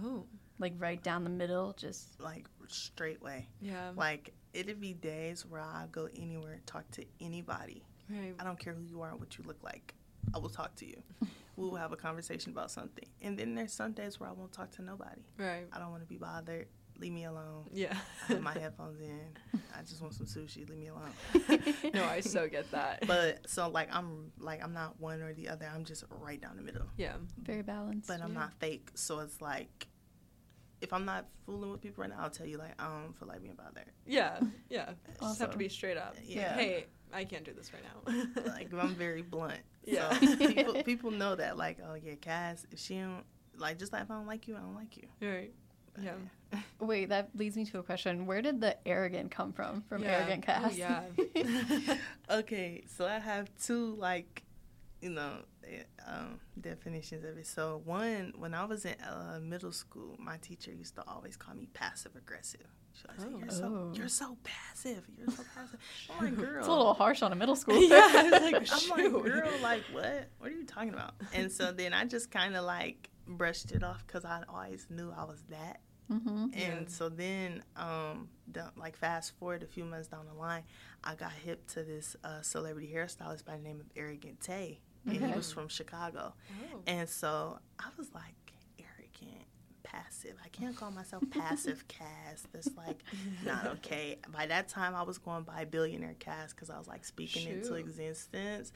[0.04, 0.24] oh,
[0.60, 3.48] Like right down the middle, just Like straight way.
[3.60, 3.90] yeah.
[3.96, 7.82] Like it'd be days where I go anywhere, talk to anybody.
[8.08, 8.34] Right.
[8.38, 9.94] I don't care who you are, what you look like.
[10.34, 11.02] I will talk to you.
[11.56, 13.06] we will have a conversation about something.
[13.22, 15.22] And then there's some days where I won't talk to nobody.
[15.38, 15.66] Right.
[15.72, 16.66] I don't want to be bothered.
[16.98, 17.64] Leave me alone.
[17.72, 17.96] Yeah.
[18.28, 19.20] I have my headphones in.
[19.78, 20.68] I just want some sushi.
[20.68, 21.62] Leave me alone.
[21.94, 23.06] no, I so get that.
[23.06, 25.70] But so like I'm like I'm not one or the other.
[25.74, 26.86] I'm just right down the middle.
[26.98, 27.14] yeah.
[27.42, 28.06] very balanced.
[28.08, 28.40] But I'm Yeah.
[28.40, 28.90] not fake.
[28.94, 29.86] So it's like
[30.80, 33.28] if I'm not fooling with people right now, I'll tell you like I don't feel
[33.28, 33.90] like being bothered.
[34.06, 34.38] Yeah.
[34.68, 34.90] Yeah.
[35.20, 36.16] Just have to be straight up.
[36.24, 36.54] Yeah.
[36.54, 38.42] Hey, I can't do this right now.
[38.52, 39.60] Like I'm very blunt.
[39.84, 40.12] Yeah.
[40.18, 42.66] So people people know that like oh yeah, Cass.
[42.70, 43.24] If she don't
[43.56, 45.08] like just like if I don't like you, I don't like you.
[45.20, 45.52] right.
[45.94, 46.12] But, Yeah.
[46.80, 48.24] Wait, that leads me to a question.
[48.26, 49.82] Where did the arrogant come from?
[49.88, 50.10] From Yeah.
[50.18, 50.76] arrogant Oh, Cass?
[50.76, 51.02] yeah.
[52.30, 54.42] okay, so I have two like,
[55.00, 55.32] you know,
[55.66, 57.46] eh, um, definitions of it.
[57.46, 61.54] So one, when I was in uh, middle school, my teacher used to always call
[61.54, 62.66] me passive aggressive.
[62.92, 63.30] She always Oh.
[63.30, 63.92] say, "You're so Oh.
[63.94, 65.06] you're so passive.
[65.16, 65.78] You're so passive."
[66.10, 66.58] I'm like, girl.
[66.58, 67.80] It's a little harsh on a middle school.
[67.88, 68.08] yeah.
[68.14, 70.28] I was like, I'm like, girl, like what?
[70.38, 71.14] What are you talking about?
[71.32, 75.12] And so then I just kind of like brushed it off because I always knew
[75.16, 75.80] I was that.
[76.08, 76.84] hmm And Yeah.
[76.88, 80.64] so then, um, the, like fast forward a few months down the line,
[81.04, 85.16] I got hip to this uh, celebrity hairstylist by the name of Arrogant Tae, and
[85.24, 86.34] he was from Chicago.
[86.74, 86.80] Oh.
[86.86, 89.46] And so I was like, arrogant,
[89.82, 90.34] passive.
[90.44, 92.44] I can't call myself passive Cass.
[92.52, 93.02] That's like
[93.44, 94.18] not okay.
[94.32, 97.74] By that time, I was going by billionaire Cass because I was like speaking into
[97.74, 98.72] existence.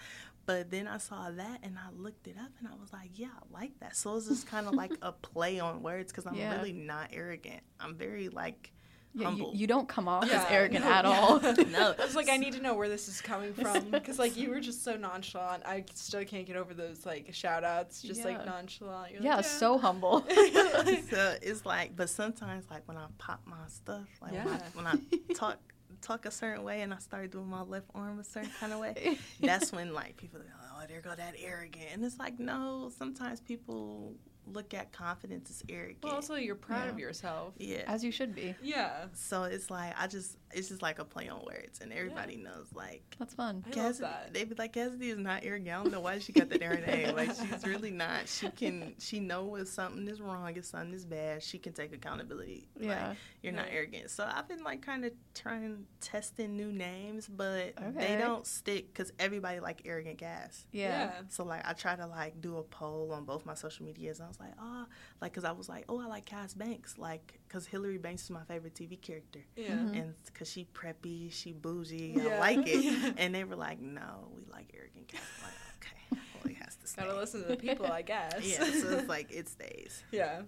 [0.46, 3.28] But then I saw that and I looked it up and I was like, yeah,
[3.34, 3.96] I like that.
[3.96, 6.54] So it's just kind of like a play on words because I'm Yeah.
[6.56, 7.62] really not arrogant.
[7.80, 8.70] I'm very like
[9.14, 9.52] Yeah, you, humble.
[9.54, 11.10] you don't come off as arrogant no, at yeah.
[11.10, 11.38] all.
[11.70, 11.94] No.
[12.00, 14.50] I was like, I need to know where this is coming from because like you
[14.50, 15.62] were just so nonchalant.
[15.64, 19.12] I still can't get over those like shout outs, just like nonchalant.
[19.12, 20.20] You're yeah, so humble.
[20.28, 24.86] so it's like, but sometimes like when I pop my stuff, like when, I, when
[24.86, 25.58] I talk
[26.02, 28.80] talk a certain way and I start doing my left arm a certain kind of
[28.80, 32.38] way, that's when like people are like, oh, there go that arrogant, and it's like
[32.40, 32.90] no.
[32.96, 34.14] Sometimes people
[34.52, 35.98] look at confidence as arrogant.
[36.02, 37.54] Well, also you're proud of yourself.
[37.58, 37.82] yeah.
[37.86, 38.54] As you should be.
[38.62, 42.36] Yeah, so it's like I just it's just like a play on words, and everybody
[42.36, 43.02] knows like.
[43.18, 43.64] That's fun.
[43.66, 44.34] I love Cassidy, that.
[44.34, 45.68] they be like Cassidy is not arrogant.
[45.76, 47.14] I don't know why she got that in her name.
[47.16, 48.28] Like she's really not.
[48.28, 48.94] She can.
[48.98, 52.66] She know if something is wrong, if something is bad, she can take accountability.
[52.76, 53.14] Like, Yeah.
[53.42, 54.10] you're not arrogant.
[54.10, 58.14] So I've been like kind of trying testing new names, but Okay.
[58.14, 60.66] they don't stick because everybody like arrogant Cass.
[60.72, 61.12] Yeah.
[61.28, 64.18] So like I try to like do a poll on both my social medias.
[64.20, 64.86] And I was like, oh,
[65.20, 68.30] like because I was like, oh, I like Cass Banks, like because Hilary Banks is
[68.30, 69.68] my favorite TV character, yeah.
[69.70, 70.00] Mhm.
[70.00, 72.36] and because she preppy, she bougie, Yeah.
[72.36, 72.84] I like it.
[72.84, 73.12] Yeah.
[73.16, 75.20] And they were like, no, we like arrogant Cass.
[75.38, 77.02] I'm like, okay, well, it has to stay.
[77.02, 78.40] Gotta listen to the people, I guess.
[78.42, 80.02] Yeah, so it's like it stays.
[80.10, 80.42] yeah.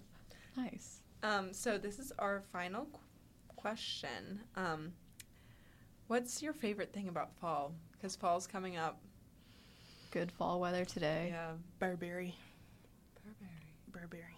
[0.56, 1.00] Nice.
[1.22, 2.98] Um, so this is our final qu-
[3.56, 4.40] question.
[4.56, 4.92] Um,
[6.08, 7.72] what's your favorite thing about fall?
[7.92, 8.98] Because fall's coming up.
[10.12, 11.28] Good fall weather today.
[11.32, 11.52] Yeah.
[11.78, 12.34] Burberry,
[14.06, 14.22] Burberry.
[14.22, 14.32] Burberry.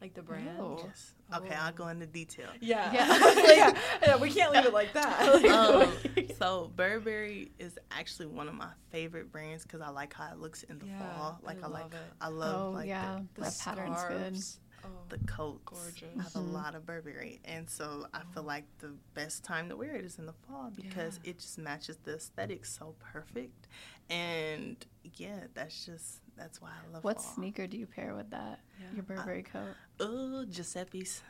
[0.00, 0.50] Like the brand.
[0.60, 0.80] Oh.
[0.84, 1.12] Yes.
[1.34, 2.48] Okay, I'll go into detail.
[2.60, 2.92] Yeah.
[2.92, 3.32] Yeah.
[3.54, 3.78] yeah.
[4.06, 4.16] yeah.
[4.16, 5.34] We can't leave it like that.
[5.42, 5.92] Like, um,
[6.38, 10.62] so Burberry is actually one of my favorite brands because I like how it looks
[10.64, 11.38] in the Yeah, fall.
[11.42, 12.12] Like I I, like, love it.
[12.20, 13.20] I love Oh, like yeah.
[13.34, 14.60] the, the that pattern's good.
[14.86, 15.62] Oh, the coats.
[15.64, 16.08] Gorgeous.
[16.18, 19.76] I have a lot of Burberry, and so I feel like the best time to
[19.76, 21.30] wear it is in the fall because Yeah.
[21.30, 23.66] it just matches the aesthetic so perfect.
[24.10, 24.76] And
[25.16, 27.04] yeah, that's just that's why I love.
[27.04, 27.34] What fall.
[27.34, 28.60] sneaker do you pair with that?
[28.80, 28.86] Yeah.
[28.94, 29.74] Your Burberry coat.
[30.00, 31.22] Oh, Giuseppe's.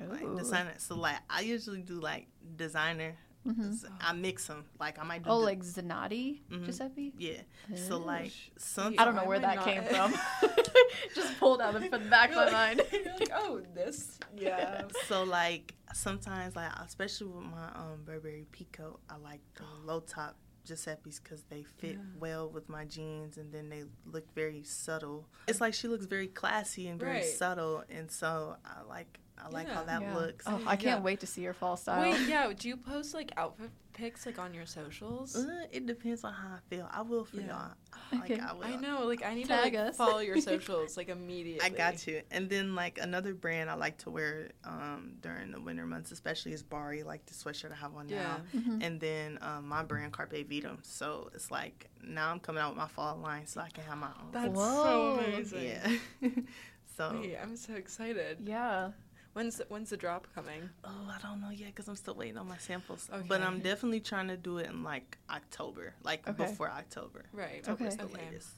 [0.00, 0.72] Like designer.
[0.78, 2.26] So like I usually do like
[2.56, 3.14] designer.
[3.46, 3.74] Mhm.
[3.76, 4.64] So I mix them.
[4.80, 5.30] Like I might do.
[5.30, 6.64] Oh, the- like Zanotti Mhm.
[6.64, 7.12] Giuseppe?
[7.18, 7.42] yeah.
[7.76, 8.94] So like some.
[8.98, 10.14] I don't know Why where am I that came from.
[11.14, 12.82] Just pulled out of the back of my mind.
[12.92, 14.18] You're like, oh, this.
[14.36, 14.84] Yeah.
[15.06, 20.36] So like sometimes like especially with my um Burberry Pico, I like the low top
[20.64, 22.04] Giuseppe's because they fit Yeah.
[22.20, 25.26] well with my jeans and then they look very subtle.
[25.48, 27.24] It's like she looks very classy and very Right.
[27.24, 29.74] subtle, and so I like I like Yeah.
[29.74, 30.14] how that Yeah.
[30.16, 30.44] looks.
[30.46, 31.00] Oh, I can't Yeah.
[31.00, 32.00] wait to see your fall style.
[32.02, 32.52] Wait, yeah.
[32.56, 35.36] Do you post like outfit pics like on your socials?
[35.36, 36.88] Uh, it depends on how I feel.
[36.90, 37.46] I will for Yeah.
[37.48, 37.72] y'all.
[38.12, 38.40] Like Okay.
[38.40, 38.64] I will.
[38.64, 39.04] I know.
[39.06, 39.96] Like I need Tag to like, us.
[39.96, 41.62] follow your socials like immediately.
[41.64, 42.22] I got you.
[42.30, 46.52] And then like another brand I like to wear um, during the winter months, especially
[46.52, 48.22] is Bari, like the sweatshirt I have on Yeah.
[48.22, 48.60] now.
[48.60, 48.82] Mhm.
[48.82, 50.78] And then um, my brand Carpe Vitam.
[50.82, 53.98] So it's like now I'm coming out with my fall line, so I can have
[53.98, 54.30] my own.
[54.32, 55.18] That's Whoa.
[55.18, 55.64] so amazing.
[55.64, 56.30] yeah.
[56.96, 58.38] so Wait, I'm so excited.
[58.44, 58.90] Yeah.
[59.34, 60.68] When's the, when's the drop coming?
[60.84, 63.08] oh, I don't know yet because I'm still waiting on my samples.
[63.28, 66.44] But I'm definitely trying to do it in like October, like Okay.
[66.44, 67.24] before October.
[67.32, 67.66] Right.
[67.66, 67.96] October's Okay.
[67.96, 68.24] the Okay.
[68.26, 68.48] latest.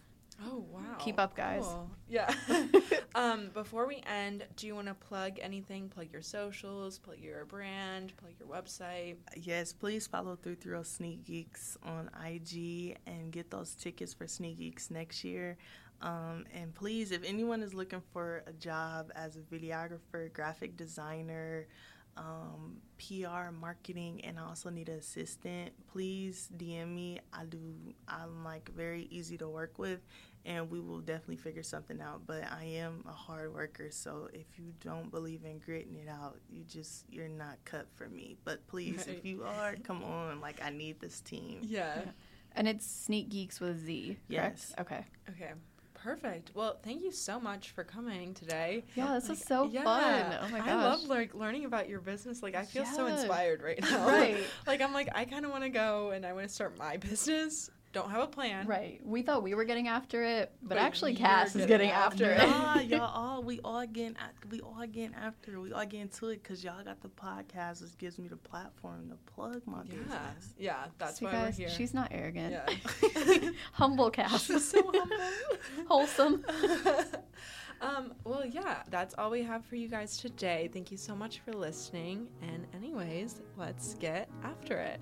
[0.44, 0.96] Oh wow.
[0.98, 1.62] Keep up, guys.
[1.62, 1.90] Cool.
[2.08, 2.34] Yeah.
[3.14, 5.88] um, before we end, do you want to plug anything?
[5.88, 9.14] Plug your socials, plug your brand, plug your website.
[9.36, 15.22] Yes, please follow Through Through SneakGeekz on IG and get those tickets for SneakGeekz next
[15.22, 15.56] year.
[16.00, 21.66] Um, and please, if anyone is looking for a job as a videographer, graphic designer,
[22.16, 27.18] um, PR, marketing, and I also need an assistant, please DM me.
[27.32, 27.58] I do.
[28.06, 30.00] I'm like very easy to work with,
[30.44, 32.22] and we will definitely figure something out.
[32.26, 36.38] But I am a hard worker, so if you don't believe in gritting it out,
[36.48, 38.36] you just you're not cut for me.
[38.44, 39.16] But please, Right.
[39.16, 40.40] if you are, come on.
[40.40, 41.60] Like I need this team.
[41.62, 42.02] Yeah.
[42.56, 44.06] And it's SneakGeekz with a Z.
[44.06, 44.20] Correct?
[44.28, 44.72] Yes.
[44.78, 45.04] Okay.
[45.30, 45.50] Okay.
[46.04, 46.50] Perfect.
[46.54, 48.84] Well, thank you so much for coming today.
[48.94, 50.38] Yeah, this Like, so yeah, fun.
[50.42, 50.68] Oh my gosh.
[50.68, 52.42] I love like learning about your business.
[52.42, 54.06] Like I feel so inspired right now.
[54.06, 54.36] Right.
[54.66, 56.96] like I'm like I kind of want to go and I want to start my
[57.08, 57.70] business.
[57.94, 58.66] Don't have a plan.
[58.66, 59.00] Right.
[59.04, 61.90] We thought we were getting after it, but, But actually you're Cass is getting getting
[61.92, 62.48] after after it.
[62.48, 62.50] it.
[62.50, 66.28] Nah, y'all all we all getting at- we all getting after we all getting to
[66.30, 69.94] it because y'all got the podcast, which gives me the platform to plug my Yeah.
[69.96, 70.54] business.
[70.58, 70.84] Yeah.
[70.98, 71.76] That's See, why guys, we're here.
[71.76, 72.52] she's not arrogant.
[72.52, 73.50] yeah.
[73.72, 74.44] Humble Cass.
[74.44, 75.16] She's so humble.
[75.88, 76.44] Wholesome.
[77.80, 80.68] um, well, yeah, that's all we have for you guys today.
[80.72, 82.26] Thank you so much for listening.
[82.42, 85.00] And, anyways, let's get after it.